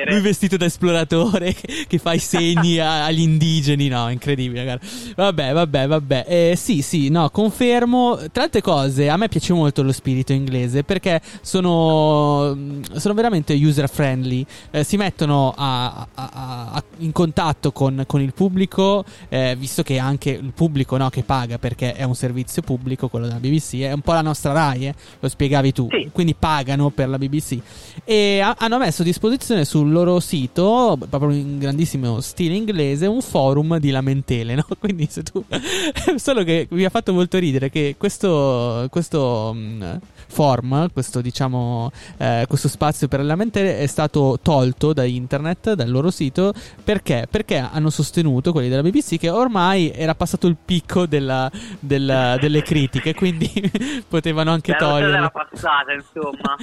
Lui 0.06 0.20
vestito 0.20 0.56
da 0.56 0.64
esploratore 0.66 1.52
che, 1.54 1.84
che 1.88 1.98
fa 1.98 2.12
i 2.12 2.18
segni 2.18 2.78
a- 2.78 3.04
agli 3.04 3.20
indigeni. 3.20 3.88
No, 3.88 4.08
incredibile, 4.10 4.64
guarda. 4.64 4.86
Vabbè, 5.16 5.52
vabbè, 5.52 5.86
vabbè. 5.86 6.24
Eh, 6.28 6.54
sì, 6.56 6.82
sì, 6.82 7.08
no, 7.08 7.30
confermo. 7.30 8.18
Tra 8.30 8.44
altre 8.44 8.60
cose, 8.60 9.08
a 9.08 9.16
me 9.16 9.28
piace 9.28 9.52
molto 9.52 9.82
lo 9.82 9.92
spirito 9.92 10.32
inglese 10.32 10.84
perché 10.84 11.20
sono, 11.40 12.56
sono 12.94 13.14
veramente 13.14 13.54
user 13.54 13.88
friendly. 13.88 14.44
Eh, 14.70 14.84
si 14.84 14.96
mettono 14.96 15.54
a- 15.56 16.06
a- 16.14 16.82
in 16.98 17.12
contatto 17.12 17.72
con, 17.72 18.04
con 18.06 18.20
il 18.20 18.32
pubblico, 18.34 19.04
eh, 19.28 19.54
visto 19.58 19.82
che 19.82 19.98
anche 19.98 20.30
il 20.30 20.52
pubblico 20.54 20.96
no, 20.96 21.08
che 21.10 21.22
paga 21.22 21.58
perché 21.58 21.94
è 21.94 22.02
un 22.04 22.14
servizio 22.14 22.62
pubblico, 22.62 23.08
quello 23.08 23.26
della 23.26 23.38
BBC, 23.38 23.60
è 23.70 23.92
un 23.92 24.00
po' 24.00 24.12
la 24.12 24.22
nostra 24.22 24.52
Rai, 24.52 24.88
eh, 24.88 24.94
lo 25.20 25.28
spiegavi 25.28 25.72
tu. 25.72 25.88
Sì. 25.90 26.10
Quindi 26.12 26.34
pagano 26.34 26.90
per 26.90 27.08
la 27.08 27.18
BBC 27.18 27.58
e 28.04 28.40
ha- 28.40 28.56
hanno 28.58 28.78
messo 28.78 29.02
a 29.02 29.04
disposizione 29.04 29.64
sul 29.64 29.90
loro 29.90 30.20
sito, 30.20 30.98
proprio 31.08 31.30
in 31.32 31.58
grandissimo 31.58 32.20
stile 32.20 32.54
inglese, 32.54 33.06
un 33.06 33.22
forum 33.22 33.78
di 33.78 33.90
lamentele. 33.90 34.54
No? 34.62 34.66
Quindi 34.78 35.06
se 35.10 35.22
tu. 35.22 35.42
Solo 36.16 36.44
che 36.44 36.66
mi 36.70 36.84
ha 36.84 36.90
fatto 36.90 37.12
molto 37.12 37.38
ridere 37.38 37.70
che 37.70 37.96
questo, 37.98 38.86
questo 38.90 39.52
mh, 39.54 39.98
form, 40.32 40.88
questo 40.92 41.20
diciamo, 41.20 41.90
eh, 42.16 42.46
questo 42.48 42.68
spazio 42.68 43.06
per 43.08 43.20
le 43.20 43.26
lamentele 43.26 43.78
è 43.78 43.86
stato 43.86 44.38
tolto 44.42 44.92
da 44.92 45.04
internet, 45.04 45.74
dal 45.74 45.90
loro 45.90 46.10
sito. 46.10 46.52
Perché? 46.82 47.26
Perché 47.30 47.58
hanno 47.58 47.90
sostenuto 47.90 48.50
quelli 48.52 48.68
della 48.68 48.82
BBC 48.82 49.18
che 49.18 49.28
ormai 49.28 49.90
era 49.94 50.14
passato 50.14 50.46
il 50.46 50.56
picco 50.62 51.06
della- 51.06 51.50
della- 51.78 52.36
delle 52.38 52.62
critiche, 52.62 53.14
quindi 53.14 53.50
potevano 54.08 54.50
anche 54.50 54.72
La 54.72 54.78
rosa 54.78 54.90
toglierlo. 54.92 55.16
era 55.16 55.30
passata, 55.30 55.92
insomma. 55.92 56.56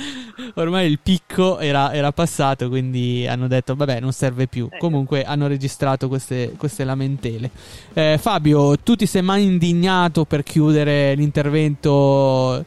Ormai 0.55 0.89
il 0.89 0.99
picco 1.01 1.59
era, 1.59 1.93
era 1.93 2.11
passato, 2.11 2.67
quindi 2.69 3.27
hanno 3.27 3.47
detto: 3.47 3.75
Vabbè, 3.75 3.99
non 3.99 4.11
serve 4.11 4.47
più. 4.47 4.67
Eh. 4.71 4.77
Comunque 4.77 5.23
hanno 5.23 5.47
registrato 5.47 6.07
queste, 6.07 6.53
queste 6.57 6.83
lamentele. 6.83 7.49
Eh, 7.93 8.17
Fabio, 8.19 8.77
tu 8.79 8.95
ti 8.95 9.05
sei 9.05 9.21
mai 9.21 9.43
indignato 9.43 10.25
per 10.25 10.41
chiudere 10.43 11.13
l'intervento 11.15 12.65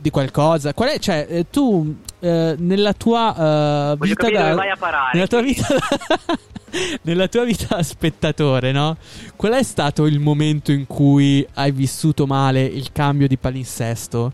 di 0.00 0.10
qualcosa? 0.10 0.74
Qual 0.74 0.88
è, 0.88 0.98
cioè, 0.98 1.26
eh, 1.28 1.46
tu 1.50 1.96
eh, 2.20 2.54
nella 2.58 2.92
tua 2.92 3.92
eh, 3.92 3.96
vita 4.00 4.28
da, 4.30 4.54
vai 4.54 4.70
a 4.70 4.76
parare. 4.76 5.10
nella 5.14 5.26
tua 5.26 5.40
vita 5.40 5.66
nella 7.02 7.28
tua 7.28 7.44
vita 7.44 7.76
da 7.76 7.82
spettatore, 7.82 8.72
no? 8.72 8.96
Qual 9.36 9.52
è 9.52 9.62
stato 9.62 10.06
il 10.06 10.20
momento 10.20 10.72
in 10.72 10.86
cui 10.86 11.46
hai 11.54 11.72
vissuto 11.72 12.26
male 12.26 12.62
il 12.62 12.92
cambio 12.92 13.26
di 13.26 13.36
palinsesto? 13.36 14.32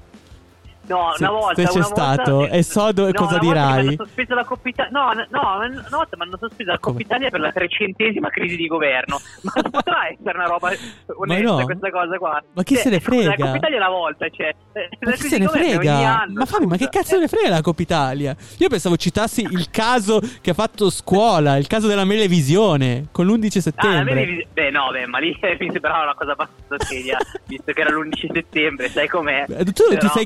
No, 0.88 1.12
Se- 1.16 1.24
una 1.24 1.32
volta. 1.32 1.54
se 1.62 1.68
c'è 1.68 1.76
una 1.78 1.86
volta- 1.88 2.12
stato, 2.14 2.46
e 2.48 2.62
so 2.62 2.92
do- 2.92 3.06
no, 3.06 3.12
cosa 3.12 3.38
dirai. 3.38 3.78
Hanno 3.80 3.94
sospeso 3.96 4.34
la 4.34 4.44
Coppa 4.44 4.68
Italia. 4.68 4.90
No, 4.92 5.12
no, 5.12 5.26
no, 5.30 5.56
una 5.58 5.80
volta 5.90 6.16
mi 6.16 6.22
hanno 6.22 6.36
sospeso 6.38 6.70
la 6.70 6.78
Come? 6.78 6.96
Coppa 6.98 7.00
Italia 7.14 7.30
per 7.30 7.40
la 7.40 7.52
trecentesima 7.52 8.28
crisi 8.30 8.56
di 8.56 8.66
governo. 8.66 9.18
Ma 9.42 9.52
non 9.62 9.70
potrà 9.70 10.08
essere 10.08 10.38
una 10.38 10.46
roba 10.46 10.70
onesta 11.18 11.50
no. 11.50 11.64
questa 11.64 11.90
cosa 11.90 12.18
qua. 12.18 12.42
Ma 12.52 12.62
chi 12.62 12.74
Cioè, 12.74 12.82
se 12.84 12.90
ne 12.90 13.00
frega? 13.00 13.28
La 13.28 13.34
Coppa 13.36 13.56
Italia 13.56 13.76
una 13.78 13.88
volta, 13.88 14.28
cioè. 14.28 14.54
eh, 14.72 14.88
Ma 15.00 15.10
chi 15.12 15.28
se 15.28 15.38
ne 15.38 15.48
frega? 15.48 16.24
Ma 16.32 16.44
Fabio, 16.44 16.66
ma 16.68 16.76
che 16.76 16.88
cazzo 16.88 17.18
ne 17.18 17.28
frega 17.28 17.48
la 17.48 17.60
Coppa 17.62 17.82
Italia? 17.82 18.36
Io 18.58 18.68
pensavo 18.68 18.96
citassi 18.96 19.42
il 19.42 19.68
caso 19.70 20.20
che 20.40 20.50
ha 20.50 20.54
fatto 20.54 20.90
scuola, 20.90 21.56
il 21.56 21.66
caso 21.66 21.86
della 21.86 22.04
Melevisione 22.04 23.06
con 23.12 23.26
l'11 23.26 23.56
Ah, 23.58 23.60
settembre. 23.60 24.14
Melevis- 24.14 24.46
beh, 24.52 24.70
no, 24.70 24.88
beh, 24.92 25.06
ma 25.06 25.18
lì 25.18 25.36
mi 25.58 25.70
sembrava 25.70 26.02
una 26.02 26.14
cosa 26.14 26.32
abbastanza 26.32 26.84
seria, 26.84 27.18
visto 27.46 27.72
che 27.72 27.80
era 27.80 27.90
l'11 27.90 28.32
settembre, 28.32 28.88
sai 28.88 29.08
com'è? 29.08 29.44
Tu 29.46 29.72
ti 29.72 29.82
Però- 29.96 30.12
sei 30.12 30.24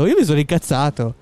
incazzato? 0.00 0.06
Io 0.06 0.14
mi 0.18 0.24
sono 0.24 0.38
incazzato. 0.38 1.14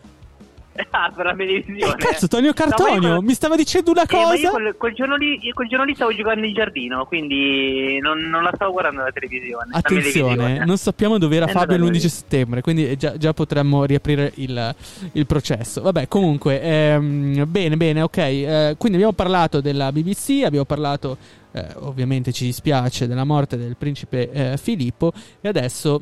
Ah, 0.91 1.13
per 1.15 1.27
la 1.27 1.35
televisione. 1.35 1.93
Eh, 1.93 1.97
cazzo, 1.97 2.29
Tonio 2.29 2.55
Cartonio 2.55 3.13
No, 3.17 3.21
mi 3.21 3.35
stava 3.35 3.57
dicendo 3.57 3.91
una 3.91 4.05
Eh, 4.05 4.07
cosa. 4.07 4.49
quel, 4.49 4.75
quel 4.79 4.95
giorno 4.95 5.17
lì, 5.17 5.39
quel 5.53 5.69
giorno 5.69 5.85
lì 5.85 5.95
stavo 5.95 6.15
giocando 6.15 6.47
in 6.47 6.55
giardino, 6.55 7.05
quindi 7.05 7.99
non, 8.01 8.21
non 8.21 8.43
la 8.43 8.53
stavo 8.55 8.73
guardando 8.73 9.03
la 9.03 9.11
televisione. 9.13 9.67
la 9.71 9.77
Attenzione, 9.79 10.35
televisione. 10.35 10.65
non 10.65 10.79
sappiamo 10.79 11.19
dove 11.19 11.37
era 11.37 11.45
È 11.45 11.51
Fabio 11.53 11.75
andata 11.75 11.91
l'11 11.91 11.93
così. 12.03 12.09
settembre, 12.09 12.61
quindi 12.63 12.97
già, 12.97 13.19
già 13.19 13.35
potremmo 13.35 13.85
riaprire 13.85 14.33
il, 14.37 14.75
il 15.13 15.27
processo. 15.27 15.83
Vabbè, 15.83 16.09
comunque, 16.09 16.63
ehm, 16.63 17.45
bene, 17.51 17.77
bene, 17.77 18.01
ok. 18.01 18.17
eh, 18.17 18.75
quindi 18.79 18.97
abbiamo 18.97 19.13
parlato 19.15 19.61
della 19.61 19.93
BBC, 19.93 20.41
abbiamo 20.43 20.65
parlato, 20.65 21.19
eh, 21.53 21.67
ovviamente 21.81 22.33
ci 22.33 22.47
dispiace, 22.47 23.07
della 23.07 23.25
morte 23.25 23.59
del 23.59 23.77
principe 23.77 24.31
eh, 24.31 24.57
Filippo 24.57 25.13
e 25.43 25.49
adesso 25.49 26.01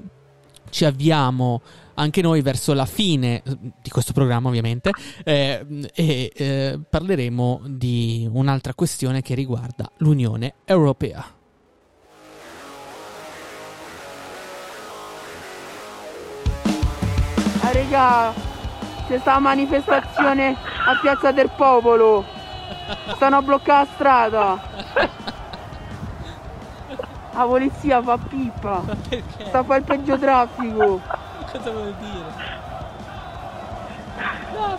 ci 0.70 0.85
avviamo 0.85 1.61
anche 2.01 2.23
noi 2.23 2.41
verso 2.41 2.73
la 2.73 2.87
fine 2.87 3.43
eh, 3.45 3.57
di 3.83 3.91
questo 3.91 4.13
programma, 4.13 4.49
ovviamente, 4.49 4.91
eh, 5.23 5.65
e 5.95 6.33
eh, 6.35 6.81
parleremo 6.89 7.63
di 7.67 8.29
un'altra 8.33 8.75
questione 8.75 9.21
che 9.23 9.35
riguarda 9.35 9.91
l'Unione 9.99 10.55
Europea. 10.65 11.25
Ah, 17.63 17.73
raga, 17.73 18.33
c'è 19.07 19.19
sta 19.19 19.39
manifestazione 19.39 20.57
a 20.87 20.99
Piazza 21.01 21.31
del 21.31 21.51
Popolo. 21.55 22.25
Stanno 23.15 23.37
a 23.37 23.43
bloccare 23.43 23.85
la 23.85 23.95
strada. 23.95 24.63
La 27.33 27.45
polizia 27.45 28.03
fa 28.03 28.17
pippa. 28.17 28.83
Sta 29.47 29.59
a 29.59 29.63
fare 29.63 29.81
il 29.81 29.85
peggio 29.85 30.19
traffico. 30.19 31.29
Cosa 31.53 31.71
vuol 31.71 31.95
dire? 31.99 32.59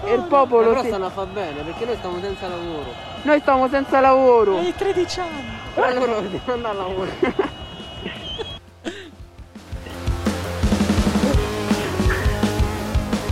E 0.05 0.13
il 0.13 0.23
popolo. 0.27 0.69
Però 0.69 0.81
se- 0.81 0.87
stanno 0.87 1.05
a 1.07 1.09
fa 1.09 1.25
bene 1.25 1.61
perché 1.63 1.85
noi 1.85 1.95
stiamo 1.97 2.19
senza 2.21 2.47
lavoro. 2.47 2.93
Noi 3.23 3.39
stiamo 3.39 3.69
senza 3.69 3.99
lavoro. 3.99 4.57
Hai 4.57 4.73
13 4.73 5.19
anni. 5.19 5.43
Però 5.75 5.93
loro 5.93 6.21
devono 6.21 6.53
andare 6.53 6.77
a 6.77 6.81
lavorare. 6.81 7.59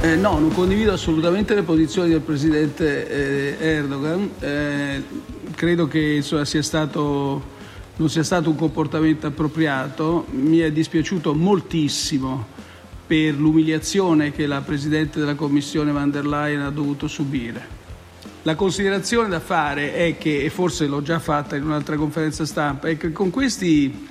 Eh, 0.01 0.15
no, 0.15 0.39
non 0.39 0.53
condivido 0.53 0.93
assolutamente 0.93 1.53
le 1.53 1.63
posizioni 1.63 2.09
del 2.09 2.21
presidente 2.21 3.57
eh, 3.59 3.67
Erdogan. 3.67 4.31
Eh, 4.39 5.03
credo 5.55 5.87
che 5.87 5.99
insomma, 5.99 6.45
sia 6.45 6.63
stato, 6.63 7.41
non 7.97 8.09
sia 8.09 8.23
stato 8.23 8.49
un 8.49 8.55
comportamento 8.55 9.27
appropriato. 9.27 10.25
Mi 10.31 10.59
è 10.59 10.71
dispiaciuto 10.71 11.33
moltissimo 11.33 12.57
per 13.09 13.33
l'umiliazione 13.33 14.31
che 14.31 14.45
la 14.45 14.61
Presidente 14.61 15.17
della 15.17 15.33
Commissione 15.33 15.91
van 15.91 16.11
der 16.11 16.27
Leyen 16.27 16.61
ha 16.61 16.69
dovuto 16.69 17.07
subire. 17.07 17.77
La 18.43 18.53
considerazione 18.53 19.27
da 19.29 19.39
fare 19.39 19.95
è 19.95 20.15
che, 20.19 20.43
e 20.43 20.51
forse 20.51 20.85
l'ho 20.85 21.01
già 21.01 21.17
fatta 21.17 21.55
in 21.55 21.63
un'altra 21.63 21.95
conferenza 21.95 22.45
stampa, 22.45 22.87
è 22.87 22.97
che 22.97 23.11
con 23.11 23.31
questi, 23.31 24.07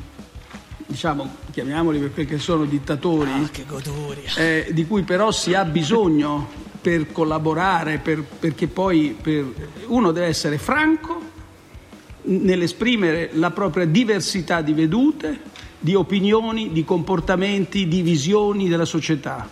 diciamo, 0.84 1.32
chiamiamoli 1.52 2.00
per 2.00 2.12
quel 2.12 2.26
che 2.26 2.38
sono 2.38 2.64
dittatori, 2.64 3.30
Ah, 3.30 4.40
eh, 4.40 4.66
di 4.72 4.84
cui 4.84 5.04
però 5.04 5.30
si 5.30 5.54
ha 5.54 5.64
bisogno 5.64 6.50
per 6.80 7.12
collaborare, 7.12 7.98
per- 7.98 8.24
perché 8.24 8.66
poi 8.66 9.16
per- 9.20 9.52
uno 9.86 10.10
deve 10.10 10.26
essere 10.26 10.58
franco 10.58 11.22
nell'esprimere 12.22 13.30
la 13.34 13.52
propria 13.52 13.86
diversità 13.86 14.60
di 14.60 14.72
vedute, 14.72 15.38
di 15.78 15.94
opinioni, 15.94 16.72
di 16.72 16.84
comportamenti, 16.84 17.86
di 17.86 18.02
visioni 18.02 18.68
della 18.68 18.84
società 18.84 19.48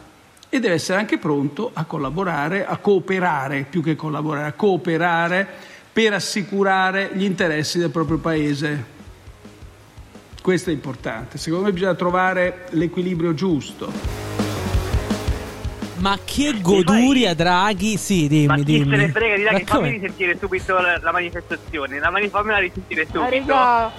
e 0.49 0.61
deve 0.61 0.75
essere 0.75 0.99
anche 0.99 1.19
pronto 1.19 1.71
a 1.73 1.85
collaborare, 1.85 2.67
a 2.67 2.77
cooperare, 2.79 3.67
più 3.69 3.83
che 3.83 3.97
collaborare, 3.97 4.49
a 4.49 4.53
cooperare 4.53 5.47
per 5.93 6.12
assicurare 6.12 7.11
gli 7.15 7.25
interessi 7.25 7.79
del 7.79 7.91
proprio 7.91 8.19
paese. 8.19 8.95
Questo 10.41 10.71
è 10.71 10.73
importante. 10.73 11.39
Secondo 11.39 11.67
me 11.67 11.73
bisogna 11.73 11.95
trovare 11.95 12.67
l'equilibrio 12.71 13.35
giusto. 13.35 13.91
Ma 15.99 16.19
che 16.25 16.61
goduria, 16.61 17.35
Draghi. 17.35 17.97
Sì, 17.97 18.29
dimmi, 18.29 18.47
Ma 18.47 18.57
chi 18.57 18.65
dimmi. 18.65 18.91
se 18.91 18.97
ne 18.97 19.09
frega 19.11 19.37
di 19.37 19.43
Draghi, 19.43 19.65
fammi 19.65 19.91
risentire 19.91 20.37
subito 20.39 20.79
la, 20.79 20.99
la 21.03 21.11
manifestazione. 21.11 21.99
La 21.99 22.11
mani- 22.11 22.29
fammela 22.29 22.59
risentire 22.59 23.07
subito. 23.07 23.31
raga, 23.31 23.93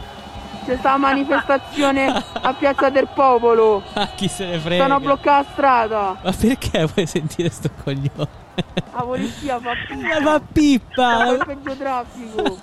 c'è 0.67 0.75
stata 0.77 0.97
manifestazione 0.97 2.07
a 2.41 2.53
Piazza 2.53 2.89
del 2.89 3.07
Popolo. 3.13 3.81
Ma 3.95 4.07
chi 4.15 4.27
se 4.27 4.45
ne 4.45 4.59
frega? 4.59 4.83
Stanno 4.83 4.95
a 4.95 4.99
bloccare 4.99 5.43
la 5.45 5.51
strada. 5.53 6.17
Ma 6.21 6.31
perché 6.37 6.85
vuoi 6.93 7.07
sentire 7.07 7.49
sto 7.49 7.69
coglione? 7.83 8.45
La 8.91 9.01
polizia 9.03 9.59
fa 9.59 9.71
pippa. 9.87 10.19
Ma 10.19 10.19
Sta 10.19 10.33
a 10.33 10.41
pippa! 10.51 11.17
fare 11.17 11.31
il 11.31 11.43
peggio 11.45 11.75
traffico. 11.77 12.59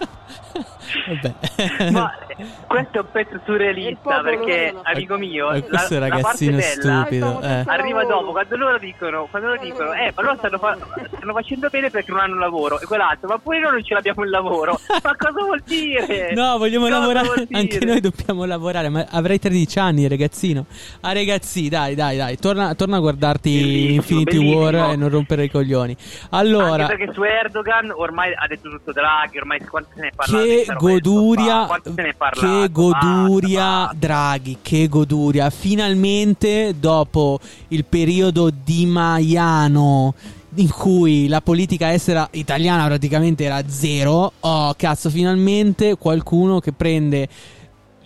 Vabbè. 1.07 1.91
Ma 1.91 2.13
questo 2.67 2.99
è 2.99 3.01
un 3.01 3.07
pezzo 3.13 3.41
surrealista 3.45 4.21
perché, 4.23 4.75
amico 4.83 5.17
mio, 5.17 5.47
Ma 5.51 5.61
questo 5.63 5.95
la, 5.95 6.01
la 6.01 6.09
ragazzino 6.09 6.57
bella 6.57 7.03
stupido. 7.03 7.41
Eh. 7.43 7.63
arriva 7.67 8.05
dopo 8.05 8.33
quando 8.33 8.57
loro 8.57 8.79
dicono, 8.79 9.27
quando 9.31 9.49
loro 9.49 9.61
dicono, 9.61 9.93
eh, 9.93 10.13
ma 10.15 10.23
loro 10.23 10.37
stanno, 10.37 10.59
fa- 10.59 10.77
stanno 11.17 11.33
facendo 11.33 11.69
bene 11.69 11.91
perché 11.91 12.11
non 12.11 12.21
hanno 12.21 12.39
lavoro. 12.39 12.81
E 12.81 12.87
quell'altro, 12.87 13.29
ma 13.29 13.39
pure 13.39 13.61
noi 13.61 13.73
non 13.73 13.85
ce 13.85 13.95
l'abbiamo 13.95 14.23
il 14.25 14.31
lavoro. 14.31 14.79
Ma 15.03 15.15
cosa 15.17 15.43
vuol 15.45 15.63
dire? 15.65 16.33
No, 16.45 16.59
vogliamo 16.59 16.87
Cosa 16.87 16.99
lavorare. 16.99 17.47
Anche 17.53 17.85
noi 17.85 18.01
dobbiamo 18.01 18.45
lavorare. 18.45 18.89
Ma 18.89 19.07
avrei 19.11 19.39
13 19.39 19.79
anni, 19.79 20.09
ragazzino. 20.09 20.67
Ah, 21.01 21.13
ragazzi, 21.13 21.69
dai, 21.69 21.95
dai, 21.95 22.17
dai. 22.17 22.37
Torna, 22.39 22.75
torna 22.75 22.97
a 22.97 23.01
guardarti 23.01 23.51
Bellissimo, 23.51 23.95
Infinity 23.95 24.39
bellissimo. 24.39 24.61
War 24.61 24.75
e 24.93 24.97
non 24.97 25.09
rompere 25.11 25.45
i 25.45 25.51
coglioni. 25.51 25.97
Allora, 26.31 26.85
Anche 26.87 26.97
perché 26.97 27.13
su 27.13 27.23
Erdogan 27.23 27.93
ormai 27.95 28.33
ha 28.35 28.47
detto 28.49 28.69
tutto 28.69 28.93
Draghi, 28.93 29.39
ormai 29.39 29.61
quanto 29.61 29.91
se 29.95 30.01
ne 30.01 30.09
è 30.09 30.13
parlato 30.15 30.45
di 30.45 30.63
che 30.65 30.74
goduria. 30.79 31.67
parlato, 31.67 31.93
Che 32.41 32.71
goduria, 32.71 33.63
basta. 33.63 33.97
Draghi. 33.97 34.59
Che 34.63 34.89
goduria. 34.89 35.51
Finalmente, 35.51 36.75
dopo 36.79 37.39
il 37.69 37.85
periodo 37.85 38.51
di 38.51 38.87
Maiano. 38.87 40.15
In 40.57 40.71
cui 40.71 41.27
la 41.27 41.41
politica 41.41 41.93
estera 41.93 42.29
italiana 42.33 42.87
praticamente 42.87 43.43
era 43.45 43.61
zero. 43.67 44.33
Oh, 44.39 44.73
cazzo, 44.77 45.11
finalmente 45.11 45.97
qualcuno 45.97 46.61
che 46.61 46.73
prende 46.73 47.29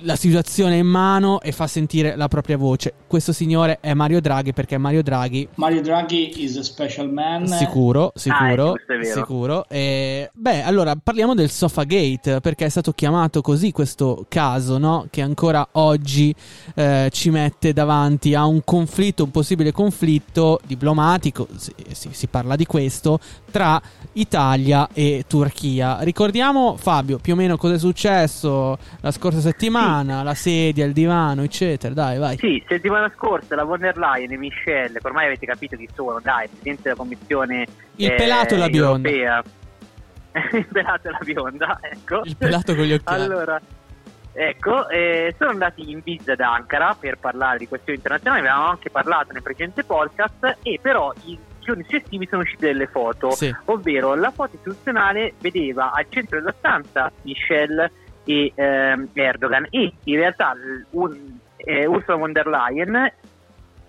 la 0.02 0.16
situazione 0.16 0.76
in 0.76 0.86
mano 0.86 1.40
e 1.40 1.52
fa 1.52 1.66
sentire 1.66 2.16
la 2.16 2.28
propria 2.28 2.56
voce. 2.56 2.94
Questo 3.08 3.32
signore 3.32 3.78
è 3.80 3.94
Mario 3.94 4.20
Draghi 4.20 4.52
perché 4.52 4.76
Mario 4.76 5.02
Draghi 5.02 5.48
Mario 5.54 5.80
Draghi 5.80 6.42
is 6.44 6.56
a 6.58 6.62
special 6.62 7.10
man. 7.10 7.46
Sicuro, 7.46 8.12
sicuro, 8.14 8.44
Ah, 8.72 8.74
giusto, 8.74 8.92
è 8.92 8.96
vero. 8.98 9.14
sicuro. 9.14 9.64
E, 9.68 10.30
beh, 10.34 10.62
allora 10.62 10.94
parliamo 11.02 11.34
del 11.34 11.48
Sofagate 11.50 12.40
perché 12.42 12.66
è 12.66 12.68
stato 12.68 12.92
chiamato 12.92 13.40
così 13.40 13.72
questo 13.72 14.26
caso, 14.28 14.76
no? 14.76 15.06
Che 15.08 15.22
ancora 15.22 15.66
oggi 15.72 16.34
eh, 16.74 17.08
ci 17.10 17.30
mette 17.30 17.72
davanti 17.72 18.34
a 18.34 18.44
un 18.44 18.62
conflitto, 18.62 19.24
un 19.24 19.30
possibile 19.30 19.72
conflitto 19.72 20.60
diplomatico, 20.66 21.48
si, 21.56 21.72
si- 21.92 22.10
si 22.12 22.26
parla 22.26 22.56
di 22.56 22.66
questo, 22.66 23.18
tra 23.50 23.80
Italia 24.12 24.88
e 24.92 25.24
Turchia. 25.26 25.98
Ricordiamo, 26.00 26.76
Fabio, 26.76 27.18
più 27.18 27.32
o 27.32 27.36
meno 27.36 27.56
cosa 27.56 27.74
è 27.74 27.78
successo 27.78 28.76
la 29.00 29.10
scorsa 29.12 29.40
settimana, 29.40 30.22
la 30.22 30.34
sedia, 30.34 30.84
il 30.84 30.92
divano, 30.92 31.42
eccetera. 31.42 31.94
Dai, 31.94 32.18
vai. 32.18 32.36
Sì, 32.36 32.62
settimana 32.68 32.97
scorsa 33.14 33.54
la 33.54 33.64
von 33.64 33.78
der 33.80 33.96
Leyen 33.96 34.32
e 34.32 34.36
Michel, 34.36 34.92
che 34.92 35.00
ormai 35.06 35.26
avete 35.26 35.46
capito 35.46 35.76
chi 35.76 35.88
sono, 35.94 36.18
dai, 36.20 36.48
presidente 36.48 36.82
della 36.82 36.94
commissione 36.96 37.66
Il 37.96 38.10
eh, 38.10 38.14
pelato 38.14 38.54
e 38.54 38.58
la 38.58 38.68
bionda. 38.68 39.08
europea. 39.08 39.42
il 40.52 40.66
pelato 40.66 41.08
e 41.08 41.10
la 41.10 41.18
bionda, 41.22 41.78
ecco. 41.82 42.20
Il 42.24 42.36
pelato 42.36 42.74
con 42.74 42.84
gli 42.84 42.92
occhiali. 42.92 43.22
allora, 43.22 43.60
ecco, 44.32 44.88
eh, 44.88 45.34
sono 45.38 45.50
andati 45.50 45.90
in 45.90 46.00
visita 46.04 46.32
ad 46.32 46.40
Ankara 46.40 46.96
per 46.98 47.18
parlare 47.18 47.58
di 47.58 47.66
questioni 47.68 47.98
internazionali, 47.98 48.42
ne 48.42 48.48
avevamo 48.48 48.70
anche 48.70 48.90
parlato 48.90 49.32
nel 49.32 49.42
precedente 49.42 49.84
podcast, 49.84 50.58
e 50.62 50.78
però 50.80 51.12
i 51.24 51.38
giorni 51.60 51.82
successivi 51.88 52.26
sono 52.30 52.42
uscite 52.42 52.66
delle 52.66 52.86
foto, 52.86 53.30
Sì. 53.32 53.54
ovvero 53.66 54.14
la 54.14 54.30
foto 54.30 54.54
istituzionale 54.56 55.34
vedeva 55.40 55.92
al 55.92 56.06
centro 56.08 56.38
della 56.38 56.54
stanza 56.56 57.10
Michel 57.22 57.90
e 58.24 58.52
ehm, 58.54 59.08
Erdogan 59.14 59.66
e 59.70 59.92
in 60.04 60.16
realtà 60.16 60.54
un- 60.90 61.37
eh, 61.68 61.86
Ursula 61.86 62.16
von 62.16 62.32
der 62.32 62.46
Leyen 62.46 63.12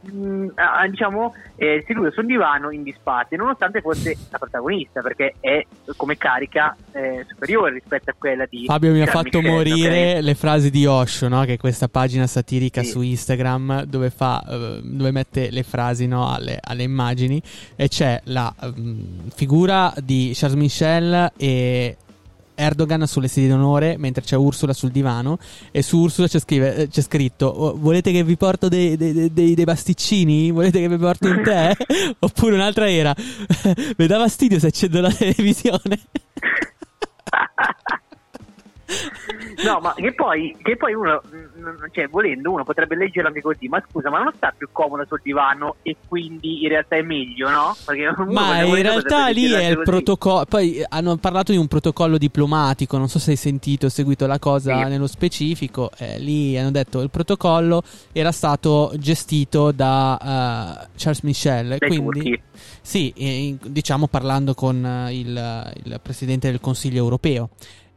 mh, 0.01 0.51
ah, 0.55 0.87
diciamo 0.87 1.33
eh, 1.55 1.83
seduta 1.87 2.11
sul 2.11 2.25
divano 2.25 2.71
in 2.71 2.83
disparte 2.83 3.37
nonostante 3.37 3.79
fosse 3.79 4.17
la 4.29 4.37
protagonista 4.37 5.01
perché 5.01 5.35
è 5.39 5.65
come 5.95 6.17
carica 6.17 6.75
eh, 6.91 7.25
superiore 7.27 7.71
rispetto 7.73 8.09
a 8.09 8.15
quella 8.17 8.45
di 8.45 8.65
Fabio 8.65 8.91
mi 8.91 9.01
ha 9.01 9.05
fatto 9.05 9.39
Michel, 9.39 9.51
morire 9.53 10.17
ok? 10.17 10.23
le 10.23 10.35
frasi 10.35 10.69
di 10.69 10.85
Osho, 10.85 11.27
no? 11.29 11.43
che 11.45 11.53
è 11.53 11.57
questa 11.57 11.87
pagina 11.87 12.27
satirica 12.27 12.81
Sì. 12.83 12.89
su 12.89 13.01
Instagram 13.01 13.83
dove, 13.83 14.09
fa, 14.09 14.43
eh, 14.47 14.81
dove 14.83 15.11
mette 15.11 15.51
le 15.51 15.63
frasi 15.63 16.05
no? 16.07 16.33
alle, 16.33 16.59
alle 16.61 16.83
immagini 16.83 17.41
e 17.75 17.87
c'è 17.87 18.19
la 18.25 18.53
mm, 18.65 19.27
figura 19.33 19.93
di 20.01 20.31
Charles 20.33 20.57
Michel 20.59 21.31
e 21.37 21.95
Erdogan 22.59 23.07
sulle 23.07 23.27
sedie 23.27 23.49
d'onore 23.49 23.95
mentre 23.97 24.21
c'è 24.23 24.35
Ursula 24.35 24.73
sul 24.73 24.91
divano 24.91 25.37
e 25.71 25.81
su 25.81 25.97
Ursula 25.99 26.27
c'è, 26.27 26.39
scrive- 26.39 26.75
eh, 26.75 26.87
c'è 26.89 27.01
scritto 27.01 27.45
"Oh, 27.47 27.75
volete 27.77 28.11
che 28.11 28.23
vi 28.23 28.35
porto 28.37 28.67
dei, 28.67 28.97
dei- 28.97 29.31
dei- 29.33 29.53
dei 29.55 29.65
pasticcini? 29.65 30.51
Volete 30.51 30.79
che 30.79 30.89
vi 30.89 30.97
porto 30.97 31.27
un 31.29 31.41
tè? 31.43 31.75
Oppure 32.19 32.55
un'altra 32.55 32.89
era 32.89 33.15
mi 33.97 34.05
dà 34.07 34.17
fastidio 34.17 34.59
se 34.59 34.67
accendo 34.67 34.99
la 35.01 35.11
televisione 35.11 35.99
No, 39.63 39.79
ma 39.81 39.93
che 39.95 40.13
poi, 40.13 40.55
che 40.61 40.75
poi 40.77 40.93
uno, 40.93 41.21
mh, 41.23 41.91
cioè, 41.91 42.07
volendo, 42.07 42.51
uno 42.51 42.63
potrebbe 42.63 42.95
leggerlo 42.95 43.27
anche 43.27 43.41
così, 43.41 43.67
ma 43.67 43.83
scusa, 43.89 44.09
ma 44.09 44.23
non 44.23 44.33
sta 44.35 44.53
più 44.57 44.67
comoda 44.71 45.05
sul 45.07 45.19
divano 45.23 45.75
e 45.83 45.95
quindi 46.07 46.63
in 46.63 46.69
realtà 46.69 46.95
è 46.95 47.01
meglio, 47.01 47.49
no? 47.49 47.75
Perché 47.85 48.11
Ma 48.27 48.61
in 48.63 48.81
realtà 48.81 49.27
lì 49.27 49.51
è 49.51 49.69
il 49.69 49.81
protocollo. 49.83 50.45
Poi 50.45 50.83
hanno 50.87 51.17
parlato 51.17 51.51
di 51.51 51.57
un 51.57 51.67
protocollo 51.67 52.17
diplomatico. 52.17 52.97
Non 52.97 53.09
so 53.09 53.19
se 53.19 53.31
hai 53.31 53.37
sentito, 53.37 53.85
hai 53.85 53.91
seguito 53.91 54.25
la 54.25 54.39
cosa 54.39 54.83
Sì. 54.83 54.89
nello 54.89 55.07
specifico. 55.07 55.91
Eh, 55.97 56.17
lì 56.19 56.57
hanno 56.57 56.71
detto 56.71 56.97
che 56.99 57.03
il 57.05 57.09
protocollo 57.11 57.83
era 58.11 58.31
stato 58.31 58.91
gestito 58.97 59.71
da 59.71 60.17
eh, 60.83 60.87
Charles 60.95 61.21
Michel. 61.21 61.67
Dai 61.77 61.79
quindi, 61.79 62.21
turchi. 62.21 62.41
sì, 62.81 63.13
eh, 63.15 63.43
in- 63.47 63.57
diciamo 63.67 64.07
parlando 64.07 64.53
con 64.53 64.83
eh, 64.85 65.13
il, 65.13 65.71
il 65.83 65.99
presidente 66.01 66.49
del 66.49 66.59
Consiglio 66.59 66.97
europeo. 66.97 67.49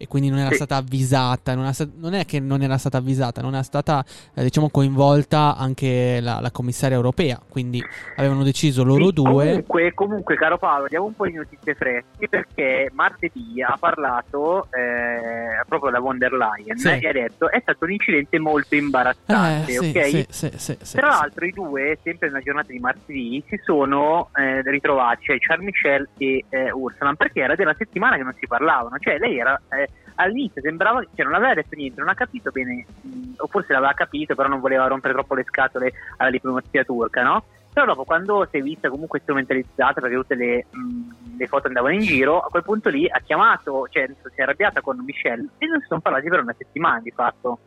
E 0.02 0.08
quindi 0.08 0.30
non 0.30 0.38
era 0.40 0.48
Sì. 0.48 0.56
stata 0.56 0.76
avvisata. 0.76 1.54
Non, 1.54 1.72
sta- 1.72 1.86
non 1.96 2.14
è 2.14 2.24
che 2.26 2.40
non 2.40 2.60
era 2.62 2.76
stata 2.76 2.98
avvisata, 2.98 3.40
non 3.40 3.52
era 3.54 3.62
stata 3.62 4.04
eh, 4.34 4.42
diciamo 4.42 4.68
coinvolta 4.68 5.56
anche 5.56 6.18
la, 6.20 6.40
la 6.40 6.50
commissaria 6.50 6.96
europea. 6.96 7.40
Quindi 7.48 7.80
avevano 8.16 8.42
deciso 8.42 8.82
loro 8.82 9.06
Sì, 9.06 9.12
due. 9.12 9.44
Comunque, 9.46 9.94
comunque, 9.94 10.34
caro 10.34 10.58
Paolo, 10.58 10.88
diamo 10.88 11.06
un 11.06 11.14
po' 11.14 11.26
di 11.26 11.34
notizie 11.34 11.74
fresche 11.74 12.28
perché 12.28 12.90
martedì 12.92 13.62
ha 13.62 13.76
parlato 13.78 14.66
eh, 14.72 15.62
proprio 15.68 15.90
la 15.90 16.00
von 16.00 16.18
der 16.18 16.32
Leyen 16.32 16.76
Sì. 16.76 16.88
e 16.88 17.08
ha 17.08 17.12
detto 17.12 17.48
è 17.50 17.60
stato 17.60 17.84
un 17.84 17.92
incidente 17.92 18.38
molto 18.40 18.74
imbarazzante, 18.74 19.72
Eh, 19.72 20.26
ok? 20.26 20.90
Tra 20.92 21.06
l'altro 21.08 21.44
i 21.46 21.50
due, 21.52 21.98
sempre 22.02 22.26
nella 22.28 22.40
giornata 22.40 22.72
di 22.72 22.78
martedì, 22.78 23.42
si 23.48 23.60
sono 23.64 24.30
eh, 24.34 24.62
ritrovati, 24.68 25.24
cioè 25.26 25.38
Charles 25.38 25.64
Michel 25.66 26.08
e 26.18 26.44
eh, 26.48 26.70
Ursula, 26.72 27.12
perché 27.14 27.40
era 27.40 27.54
della 27.54 27.74
settimana 27.78 28.16
che 28.16 28.22
non 28.22 28.34
si 28.38 28.46
parlavano, 28.46 28.96
cioè 28.98 29.18
lei 29.18 29.38
era 29.38 29.60
eh, 29.70 29.88
all'inizio 30.16 30.60
sembrava, 30.60 31.02
cioè 31.14 31.24
non 31.24 31.34
aveva 31.34 31.54
detto 31.54 31.74
niente, 31.76 32.00
non 32.00 32.08
ha 32.08 32.14
capito 32.14 32.50
bene, 32.50 32.84
mh, 33.00 33.34
o 33.36 33.46
forse 33.46 33.72
l'aveva 33.72 33.92
capito, 33.94 34.34
però 34.34 34.48
non 34.48 34.60
voleva 34.60 34.86
rompere 34.86 35.14
troppo 35.14 35.34
le 35.34 35.44
scatole 35.48 35.92
alla 36.16 36.30
diplomazia 36.30 36.84
turca, 36.84 37.22
no? 37.22 37.44
Però 37.72 37.86
dopo 37.86 38.04
quando 38.04 38.46
si 38.50 38.58
è 38.58 38.60
vista 38.60 38.90
comunque 38.90 39.20
strumentalizzata 39.20 40.00
perché 40.00 40.16
tutte 40.16 40.34
le, 40.34 40.66
mh, 40.68 41.36
le 41.38 41.46
foto 41.46 41.68
andavano 41.68 41.94
in 41.94 42.00
giro, 42.02 42.40
a 42.40 42.48
quel 42.48 42.62
punto 42.62 42.90
lì 42.90 43.08
ha 43.08 43.20
chiamato, 43.20 43.86
cioè 43.90 44.06
si 44.06 44.40
è 44.40 44.42
arrabbiata 44.42 44.82
con 44.82 45.02
Michel 45.02 45.48
e 45.58 45.66
non 45.66 45.80
si 45.80 45.86
sono 45.86 46.00
parlati 46.00 46.28
per 46.28 46.42
una 46.42 46.54
settimana 46.56 47.00
di 47.00 47.10
fatto. 47.10 47.58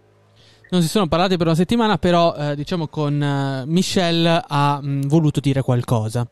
Non 0.69 0.81
si 0.81 0.87
sono 0.87 1.07
parlati 1.07 1.37
per 1.37 1.47
una 1.47 1.55
settimana, 1.55 1.97
però 1.97 2.35
eh, 2.35 2.55
diciamo 2.55 2.87
con 2.87 3.21
eh, 3.21 3.63
Michel 3.65 4.43
ha 4.47 4.79
mh, 4.81 5.07
voluto 5.07 5.39
dire 5.39 5.61
qualcosa. 5.61 6.27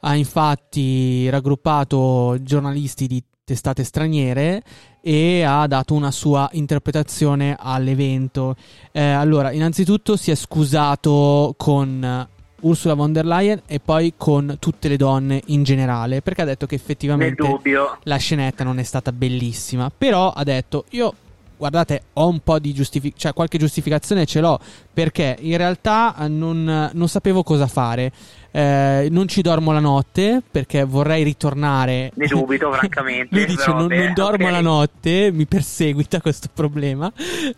Ha 0.00 0.14
infatti 0.14 1.28
raggruppato 1.28 2.36
giornalisti 2.40 3.06
di 3.06 3.22
testate 3.48 3.82
straniere 3.82 4.62
e 5.00 5.42
ha 5.42 5.66
dato 5.66 5.94
una 5.94 6.10
sua 6.10 6.50
interpretazione 6.52 7.56
all'evento. 7.58 8.56
Eh, 8.92 9.00
allora, 9.00 9.52
innanzitutto 9.52 10.16
si 10.16 10.30
è 10.30 10.34
scusato 10.34 11.54
con 11.56 12.04
eh, 12.04 12.36
Ursula 12.60 12.92
von 12.92 13.10
der 13.10 13.24
Leyen 13.24 13.62
e 13.64 13.80
poi 13.80 14.12
con 14.18 14.56
tutte 14.58 14.88
le 14.88 14.98
donne 14.98 15.40
in 15.46 15.62
generale, 15.62 16.20
perché 16.20 16.42
ha 16.42 16.44
detto 16.44 16.66
che 16.66 16.74
effettivamente 16.74 17.58
la 18.02 18.16
scenetta 18.16 18.64
non 18.64 18.78
è 18.78 18.82
stata 18.82 19.12
bellissima. 19.12 19.90
Però 19.96 20.30
ha 20.30 20.44
detto: 20.44 20.84
Io, 20.90 21.14
guardate, 21.56 22.02
ho 22.14 22.28
un 22.28 22.40
po' 22.40 22.58
di 22.58 22.74
giustificazione, 22.74 23.22
cioè 23.22 23.32
qualche 23.32 23.56
giustificazione 23.56 24.26
ce 24.26 24.40
l'ho. 24.40 24.60
Perché 24.92 25.38
in 25.40 25.56
realtà 25.56 26.14
eh, 26.18 26.28
non, 26.28 26.90
non 26.92 27.08
sapevo 27.08 27.42
cosa 27.42 27.66
fare. 27.66 28.12
Eh, 28.50 29.08
non 29.10 29.28
ci 29.28 29.42
dormo 29.42 29.72
la 29.72 29.78
notte 29.78 30.42
perché 30.50 30.84
vorrei 30.84 31.22
ritornare. 31.22 32.10
Ne 32.14 32.26
dubito, 32.26 32.72
francamente. 32.72 33.28
Lui 33.36 33.46
dice: 33.46 33.70
non, 33.70 33.86
non 33.86 34.12
dormo 34.14 34.46
ok. 34.46 34.52
la 34.52 34.60
notte, 34.60 35.30
mi 35.32 35.46
perseguita 35.46 36.20
questo 36.20 36.48
problema. 36.52 37.12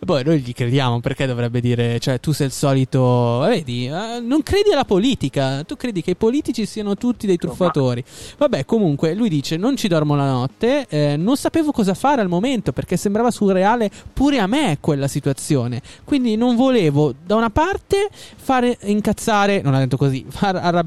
Poi 0.04 0.24
noi 0.24 0.40
gli 0.40 0.52
crediamo 0.52 1.00
perché 1.00 1.26
dovrebbe 1.26 1.60
dire: 1.60 1.98
Cioè, 2.00 2.18
tu 2.20 2.32
sei 2.32 2.46
il 2.46 2.52
solito. 2.52 3.38
Vedi, 3.46 3.86
eh, 3.86 4.20
non 4.20 4.42
credi 4.42 4.72
alla 4.72 4.84
politica. 4.84 5.62
Tu 5.64 5.76
credi 5.76 6.02
che 6.02 6.12
i 6.12 6.16
politici 6.16 6.66
siano 6.66 6.96
tutti 6.96 7.26
dei 7.26 7.36
truffatori. 7.36 8.04
Vabbè, 8.36 8.64
comunque, 8.64 9.14
lui 9.14 9.28
dice: 9.28 9.56
Non 9.56 9.76
ci 9.76 9.88
dormo 9.88 10.16
la 10.16 10.26
notte. 10.26 10.86
eh, 10.88 11.16
non 11.16 11.36
sapevo 11.36 11.70
cosa 11.70 11.94
fare 11.94 12.20
al 12.20 12.28
momento 12.28 12.72
perché 12.72 12.96
sembrava 12.96 13.30
surreale 13.30 13.90
pure 14.12 14.38
a 14.38 14.46
me 14.46 14.78
quella 14.80 15.08
situazione. 15.08 15.80
Quindi 16.04 16.36
non 16.36 16.56
volevo, 16.56 17.14
da 17.24 17.36
una 17.36 17.50
parte, 17.50 18.08
fare 18.10 18.76
incazzare, 18.82 19.62
non 19.62 19.74
ha 19.74 19.78
detto 19.78 19.96
così, 19.96 20.24
far 20.28 20.56
arrabbiare 20.56 20.79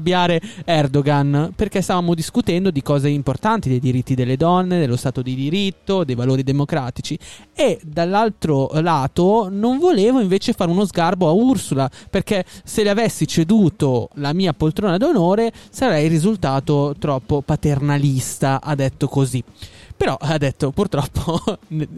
Erdogan 0.64 1.52
perché 1.54 1.80
stavamo 1.80 2.14
discutendo 2.14 2.70
di 2.70 2.82
cose 2.82 3.08
importanti, 3.08 3.68
dei 3.68 3.80
diritti 3.80 4.14
delle 4.14 4.36
donne, 4.36 4.78
dello 4.78 4.96
Stato 4.96 5.22
di 5.22 5.34
diritto, 5.34 6.04
dei 6.04 6.14
valori 6.14 6.42
democratici. 6.42 7.18
E 7.54 7.78
dall'altro 7.82 8.70
lato, 8.74 9.48
non 9.50 9.78
volevo 9.78 10.20
invece 10.20 10.52
fare 10.52 10.70
uno 10.70 10.84
sgarbo 10.84 11.28
a 11.28 11.32
Ursula 11.32 11.90
perché 12.10 12.44
se 12.64 12.82
le 12.82 12.90
avessi 12.90 13.26
ceduto 13.26 14.08
la 14.14 14.32
mia 14.32 14.52
poltrona 14.52 14.96
d'onore 14.96 15.52
sarei 15.70 16.08
risultato 16.08 16.94
troppo 16.98 17.42
paternalista, 17.42 18.60
ha 18.62 18.74
detto 18.74 19.08
così. 19.08 19.42
Però 19.96 20.16
ha 20.20 20.36
detto 20.38 20.70
purtroppo 20.72 21.40
ne- 21.68 21.88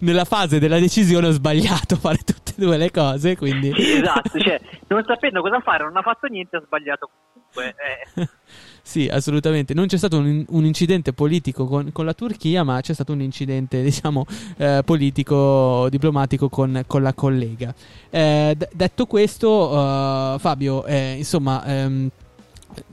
nella 0.00 0.24
fase 0.24 0.58
della 0.58 0.78
decisione 0.78 1.28
ho 1.28 1.30
sbagliato 1.30 1.94
a 1.94 1.98
fare 1.98 2.18
tutte 2.18 2.52
e 2.56 2.60
due 2.60 2.76
le 2.76 2.90
cose, 2.90 3.36
quindi 3.36 3.72
esatto, 3.76 4.38
cioè, 4.40 4.60
non 4.88 5.04
sapendo 5.06 5.40
cosa 5.42 5.60
fare, 5.60 5.84
non 5.84 5.96
ha 5.96 6.02
fatto 6.02 6.26
niente, 6.26 6.56
ha 6.56 6.62
sbagliato 6.64 7.08
comunque. 7.52 7.74
eh. 8.14 8.28
sì, 8.82 9.06
assolutamente. 9.08 9.74
Non 9.74 9.86
c'è 9.86 9.98
stato 9.98 10.16
un, 10.18 10.44
un 10.48 10.64
incidente 10.64 11.12
politico 11.12 11.66
con, 11.66 11.92
con 11.92 12.06
la 12.06 12.14
Turchia, 12.14 12.64
ma 12.64 12.80
c'è 12.80 12.94
stato 12.94 13.12
un 13.12 13.20
incidente, 13.20 13.82
diciamo, 13.82 14.24
eh, 14.56 14.82
politico, 14.84 15.86
diplomatico 15.90 16.48
con, 16.48 16.82
con 16.86 17.02
la 17.02 17.12
collega. 17.12 17.74
Eh, 18.10 18.54
d- 18.56 18.68
detto 18.72 19.04
questo, 19.06 19.70
eh, 20.34 20.38
Fabio, 20.38 20.86
eh, 20.86 21.14
insomma... 21.18 21.62
ehm, 21.64 22.10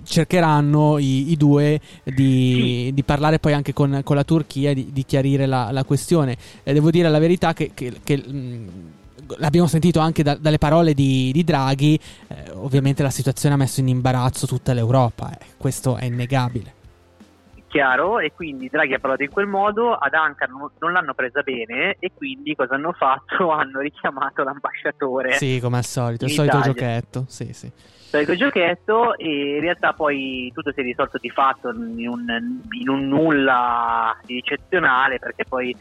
cercheranno 0.03 0.97
i, 0.97 1.31
i 1.31 1.37
due 1.37 1.79
di, 2.03 2.91
di 2.93 3.03
parlare 3.03 3.39
poi 3.39 3.53
anche 3.53 3.73
con, 3.73 4.01
con 4.03 4.15
la 4.15 4.23
Turchia 4.23 4.71
e 4.71 4.73
di, 4.75 4.89
di 4.91 5.05
chiarire 5.05 5.45
la, 5.45 5.71
la 5.71 5.83
questione. 5.83 6.37
E 6.63 6.73
devo 6.73 6.91
dire 6.91 7.09
la 7.09 7.19
verità 7.19 7.53
che, 7.53 7.71
che- 7.73 7.93
che, 8.03 8.17
mh, 8.17 8.69
l'abbiamo 9.37 9.67
sentito 9.67 9.99
anche 9.99 10.23
da- 10.23 10.35
dalle 10.39 10.57
parole 10.57 10.93
di, 10.93 11.31
di 11.33 11.43
Draghi, 11.43 11.99
eh, 12.27 12.51
ovviamente 12.53 13.01
la 13.03 13.09
situazione 13.09 13.55
ha 13.55 13.57
messo 13.57 13.79
in 13.79 13.87
imbarazzo 13.87 14.45
tutta 14.45 14.73
l'Europa, 14.73 15.31
eh, 15.31 15.45
questo 15.57 15.95
è 15.95 16.05
innegabile. 16.05 16.73
Chiaro, 17.75 18.19
e 18.19 18.31
quindi 18.31 18.69
Draghi 18.69 18.93
ha 18.93 18.99
parlato 18.99 19.23
in 19.23 19.29
quel 19.29 19.47
modo, 19.47 19.93
ad 19.95 20.13
Ankara 20.13 20.49
non, 20.49 20.69
non 20.79 20.93
l'hanno 20.93 21.13
presa 21.13 21.41
bene 21.41 21.97
e 21.99 22.09
quindi 22.15 22.55
cosa 22.55 22.75
hanno 22.75 22.93
fatto? 22.93 23.49
Hanno 23.51 23.81
richiamato 23.81 24.43
l'ambasciatore. 24.43 25.33
Sì, 25.33 25.59
come 25.61 25.79
al 25.79 25.83
solito, 25.83 26.23
il 26.23 26.31
solito 26.31 26.55
Italia. 26.55 26.73
giochetto. 26.73 27.25
Sì, 27.27 27.51
sì. 27.51 27.69
solito 27.75 28.33
giochetto 28.33 29.17
e 29.17 29.55
in 29.55 29.59
realtà 29.59 29.91
poi 29.91 30.49
tutto 30.53 30.71
si 30.71 30.79
è 30.79 30.83
risolto 30.83 31.17
di 31.17 31.29
fatto 31.29 31.71
in 31.71 32.07
un, 32.07 32.61
in 32.79 32.87
un 32.87 33.09
nulla 33.09 34.17
di 34.23 34.37
eccezionale 34.37 35.19
perché 35.19 35.43
poi 35.43 35.75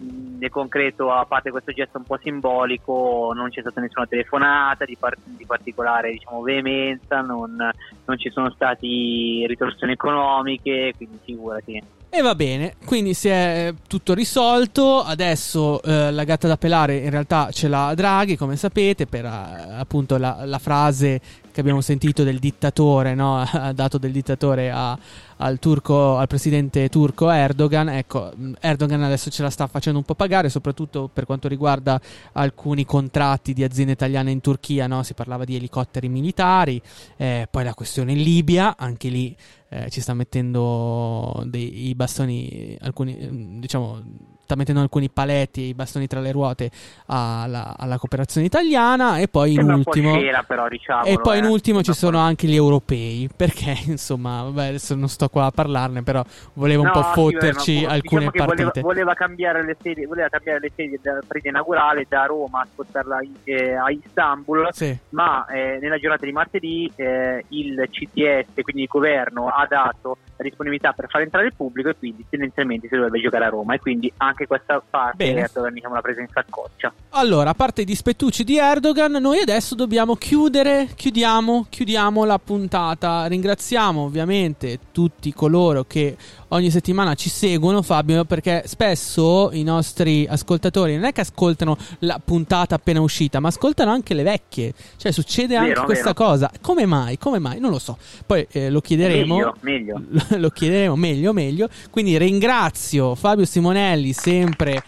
nel 0.00 0.50
concreto 0.50 1.12
a 1.12 1.26
parte 1.26 1.50
questo 1.50 1.72
gesto 1.72 1.98
un 1.98 2.04
po' 2.04 2.18
simbolico 2.22 3.32
non 3.34 3.50
c'è 3.50 3.60
stata 3.60 3.80
nessuna 3.80 4.06
telefonata 4.06 4.86
di, 4.86 4.96
par- 4.96 5.18
di 5.22 5.44
particolare 5.44 6.12
diciamo, 6.12 6.40
veemenza 6.40 7.20
non, 7.20 7.56
non 8.04 8.18
ci 8.18 8.30
sono 8.30 8.50
stati 8.50 9.44
ritorsioni 9.46 9.92
economiche 9.92 10.94
quindi 10.96 11.18
figurati 11.22 11.82
E 12.08 12.22
va 12.22 12.34
bene, 12.34 12.74
quindi 12.86 13.14
si 13.14 13.28
è 13.28 13.72
tutto 13.86 14.14
risolto. 14.14 15.00
Adesso 15.00 15.80
eh, 15.82 16.10
la 16.10 16.24
gatta 16.24 16.48
da 16.48 16.56
pelare 16.56 16.96
in 16.96 17.10
realtà 17.10 17.50
ce 17.52 17.68
l'ha 17.68 17.94
Draghi, 17.94 18.36
come 18.36 18.56
sapete, 18.56 19.06
per 19.06 19.26
eh, 19.26 19.74
appunto 19.78 20.16
la, 20.16 20.40
la 20.44 20.58
frase 20.58 21.20
che 21.52 21.60
abbiamo 21.60 21.80
sentito 21.80 22.24
del 22.24 22.38
dittatore, 22.38 23.14
no? 23.14 23.44
dato 23.74 23.98
del 23.98 24.10
dittatore 24.10 24.70
a- 24.70 24.98
al, 25.40 25.58
turco, 25.58 26.16
al 26.16 26.26
presidente 26.26 26.88
turco 26.88 27.30
Erdogan. 27.30 27.88
Ecco, 27.88 28.32
Erdogan 28.60 29.02
adesso 29.02 29.30
ce 29.30 29.42
la 29.42 29.50
sta 29.50 29.66
facendo 29.66 29.98
un 29.98 30.04
po' 30.04 30.14
pagare, 30.14 30.48
soprattutto 30.48 31.10
per 31.12 31.26
quanto 31.26 31.48
riguarda 31.48 32.00
alcuni 32.32 32.84
contratti 32.84 33.52
di 33.52 33.64
aziende 33.64 33.92
italiane 33.92 34.30
in 34.30 34.40
Turchia. 34.40 34.86
no? 34.86 35.02
Si 35.02 35.14
parlava 35.14 35.44
di 35.44 35.56
elicotteri 35.56 36.08
militari, 36.08 36.80
eh, 37.16 37.48
poi 37.50 37.64
la 37.64 37.74
questione 37.74 38.12
in 38.12 38.22
Libia, 38.22 38.76
anche 38.76 39.08
lì 39.08 39.36
eh, 39.72 39.88
ci 39.88 40.00
sta 40.00 40.14
mettendo 40.14 41.42
dei 41.46 41.94
bastoni, 41.94 42.76
alcuni, 42.80 43.16
ehm, 43.18 43.60
diciamo, 43.60 44.02
sta 44.50 44.56
mettendo 44.56 44.80
alcuni 44.80 45.08
paletti 45.08 45.60
i 45.60 45.74
bastoni 45.74 46.08
tra 46.08 46.18
le 46.18 46.32
ruote 46.32 46.70
alla, 47.06 47.76
alla 47.78 47.98
cooperazione 47.98 48.48
italiana. 48.48 49.18
E 49.18 49.28
poi 49.28 49.52
in 49.52 49.62
un 49.62 49.74
ultimo. 49.74 50.18
però, 50.44 50.66
diciamolo, 50.66 51.06
e 51.06 51.20
poi 51.20 51.38
in 51.38 51.44
eh. 51.44 51.48
ultimo 51.48 51.82
ci 51.82 51.92
sono 51.92 52.18
anche 52.18 52.48
gli 52.48 52.56
europei. 52.56 53.28
Perché, 53.34 53.76
insomma, 53.86 54.42
vabbè, 54.42 54.66
adesso 54.66 54.96
non 54.96 55.08
sto 55.08 55.28
qua 55.28 55.44
a 55.46 55.50
parlarne, 55.52 56.02
però 56.02 56.24
volevo 56.54 56.82
un 56.82 56.88
No, 56.88 56.92
po' 56.92 57.02
sì, 57.02 57.12
fotterci 57.12 57.82
ma 57.84 57.92
alcune 57.92 58.28
diciamo 58.28 58.46
partite. 58.46 58.80
Voleva, 58.80 58.86
voleva 58.86 59.14
cambiare 59.14 59.64
le 59.64 59.76
sedi, 59.80 60.04
voleva 60.04 60.28
cambiare 60.28 60.58
le 60.58 60.72
sedi 60.74 60.98
della 61.00 61.20
partita 61.24 61.48
inaugurale 61.48 62.06
da 62.08 62.24
Roma 62.24 62.62
a 62.62 62.66
spostarla 62.68 63.20
eh, 63.44 63.74
a 63.74 63.88
Istanbul, 63.90 64.68
Sì. 64.72 64.98
ma 65.10 65.46
eh, 65.46 65.78
nella 65.80 65.98
giornata 65.98 66.26
di 66.26 66.32
martedì 66.32 66.90
eh, 66.96 67.44
il 67.48 67.88
CTS, 67.88 68.62
quindi 68.62 68.82
il 68.82 68.88
governo, 68.88 69.46
ha 69.60 69.66
dato 69.68 70.18
la 70.36 70.44
disponibilità 70.44 70.92
per 70.92 71.06
far 71.08 71.20
entrare 71.20 71.46
il 71.46 71.54
pubblico 71.54 71.90
e 71.90 71.96
quindi 71.96 72.24
tendenzialmente 72.28 72.88
si 72.88 72.94
dovrebbe 72.94 73.20
giocare 73.20 73.44
a 73.44 73.48
Roma 73.48 73.74
e 73.74 73.78
quindi 73.78 74.10
anche 74.16 74.46
questa 74.46 74.82
parte 74.88 75.24
Bene. 75.24 75.40
Erdogan 75.40 75.72
diciamo, 75.72 75.94
l'ha 75.94 76.00
presa 76.00 76.20
in 76.20 76.28
saccoccia. 76.32 76.92
Allora, 77.10 77.50
a 77.50 77.54
parte 77.54 77.82
i 77.82 77.84
dispettucci 77.84 78.44
di 78.44 78.58
Erdogan, 78.58 79.12
noi 79.12 79.40
adesso 79.40 79.74
dobbiamo 79.74 80.16
chiudere, 80.16 80.88
chiudiamo, 80.94 81.66
chiudiamo 81.68 82.24
la 82.24 82.38
puntata. 82.38 83.26
Ringraziamo 83.26 84.02
ovviamente 84.02 84.78
tutti 84.92 85.32
coloro 85.32 85.84
che 85.84 86.16
ogni 86.48 86.70
settimana 86.70 87.14
ci 87.14 87.28
seguono, 87.28 87.82
Fabio, 87.82 88.24
perché 88.24 88.62
spesso 88.66 89.50
i 89.52 89.62
nostri 89.62 90.26
ascoltatori 90.28 90.94
non 90.94 91.04
è 91.04 91.12
che 91.12 91.20
ascoltano 91.20 91.76
la 92.00 92.20
puntata 92.22 92.76
appena 92.76 93.00
uscita, 93.00 93.40
ma 93.40 93.48
ascoltano 93.48 93.90
anche 93.90 94.14
le 94.14 94.22
vecchie. 94.22 94.72
Cioè, 94.96 95.12
succede 95.12 95.56
anche 95.56 95.70
Vero, 95.70 95.84
questa 95.84 96.12
vero. 96.12 96.24
cosa. 96.24 96.50
Come 96.60 96.86
mai? 96.86 97.18
Come 97.18 97.38
mai? 97.38 97.60
Non 97.60 97.70
lo 97.70 97.78
so. 97.78 97.98
Poi 98.24 98.46
eh, 98.50 98.70
lo 98.70 98.80
chiederemo. 98.80 99.49
Meglio, 99.60 100.02
lo 100.36 100.48
chiederemo 100.50 100.96
meglio, 100.96 101.32
meglio. 101.32 101.68
Quindi 101.90 102.16
ringrazio 102.18 103.14
Fabio 103.14 103.44
Simonelli, 103.44 104.12
sempre 104.12 104.82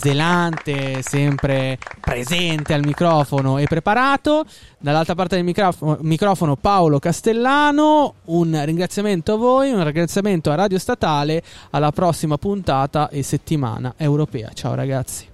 zelante, 0.00 1.02
sempre 1.02 1.78
presente 2.00 2.72
al 2.72 2.84
microfono 2.84 3.58
e 3.58 3.66
preparato. 3.66 4.44
Dall'altra 4.78 5.14
parte 5.14 5.36
del 5.36 5.44
microfono, 5.44 5.98
microfono 6.00 6.56
Paolo 6.56 6.98
Castellano. 6.98 8.14
Un 8.26 8.60
ringraziamento 8.64 9.34
a 9.34 9.36
voi, 9.36 9.70
un 9.72 9.84
ringraziamento 9.84 10.50
a 10.50 10.54
Radio 10.54 10.78
Statale. 10.78 11.42
Alla 11.70 11.92
prossima 11.92 12.38
puntata 12.38 13.08
e 13.10 13.22
settimana 13.22 13.94
europea. 13.96 14.50
Ciao 14.54 14.74
ragazzi. 14.74 15.28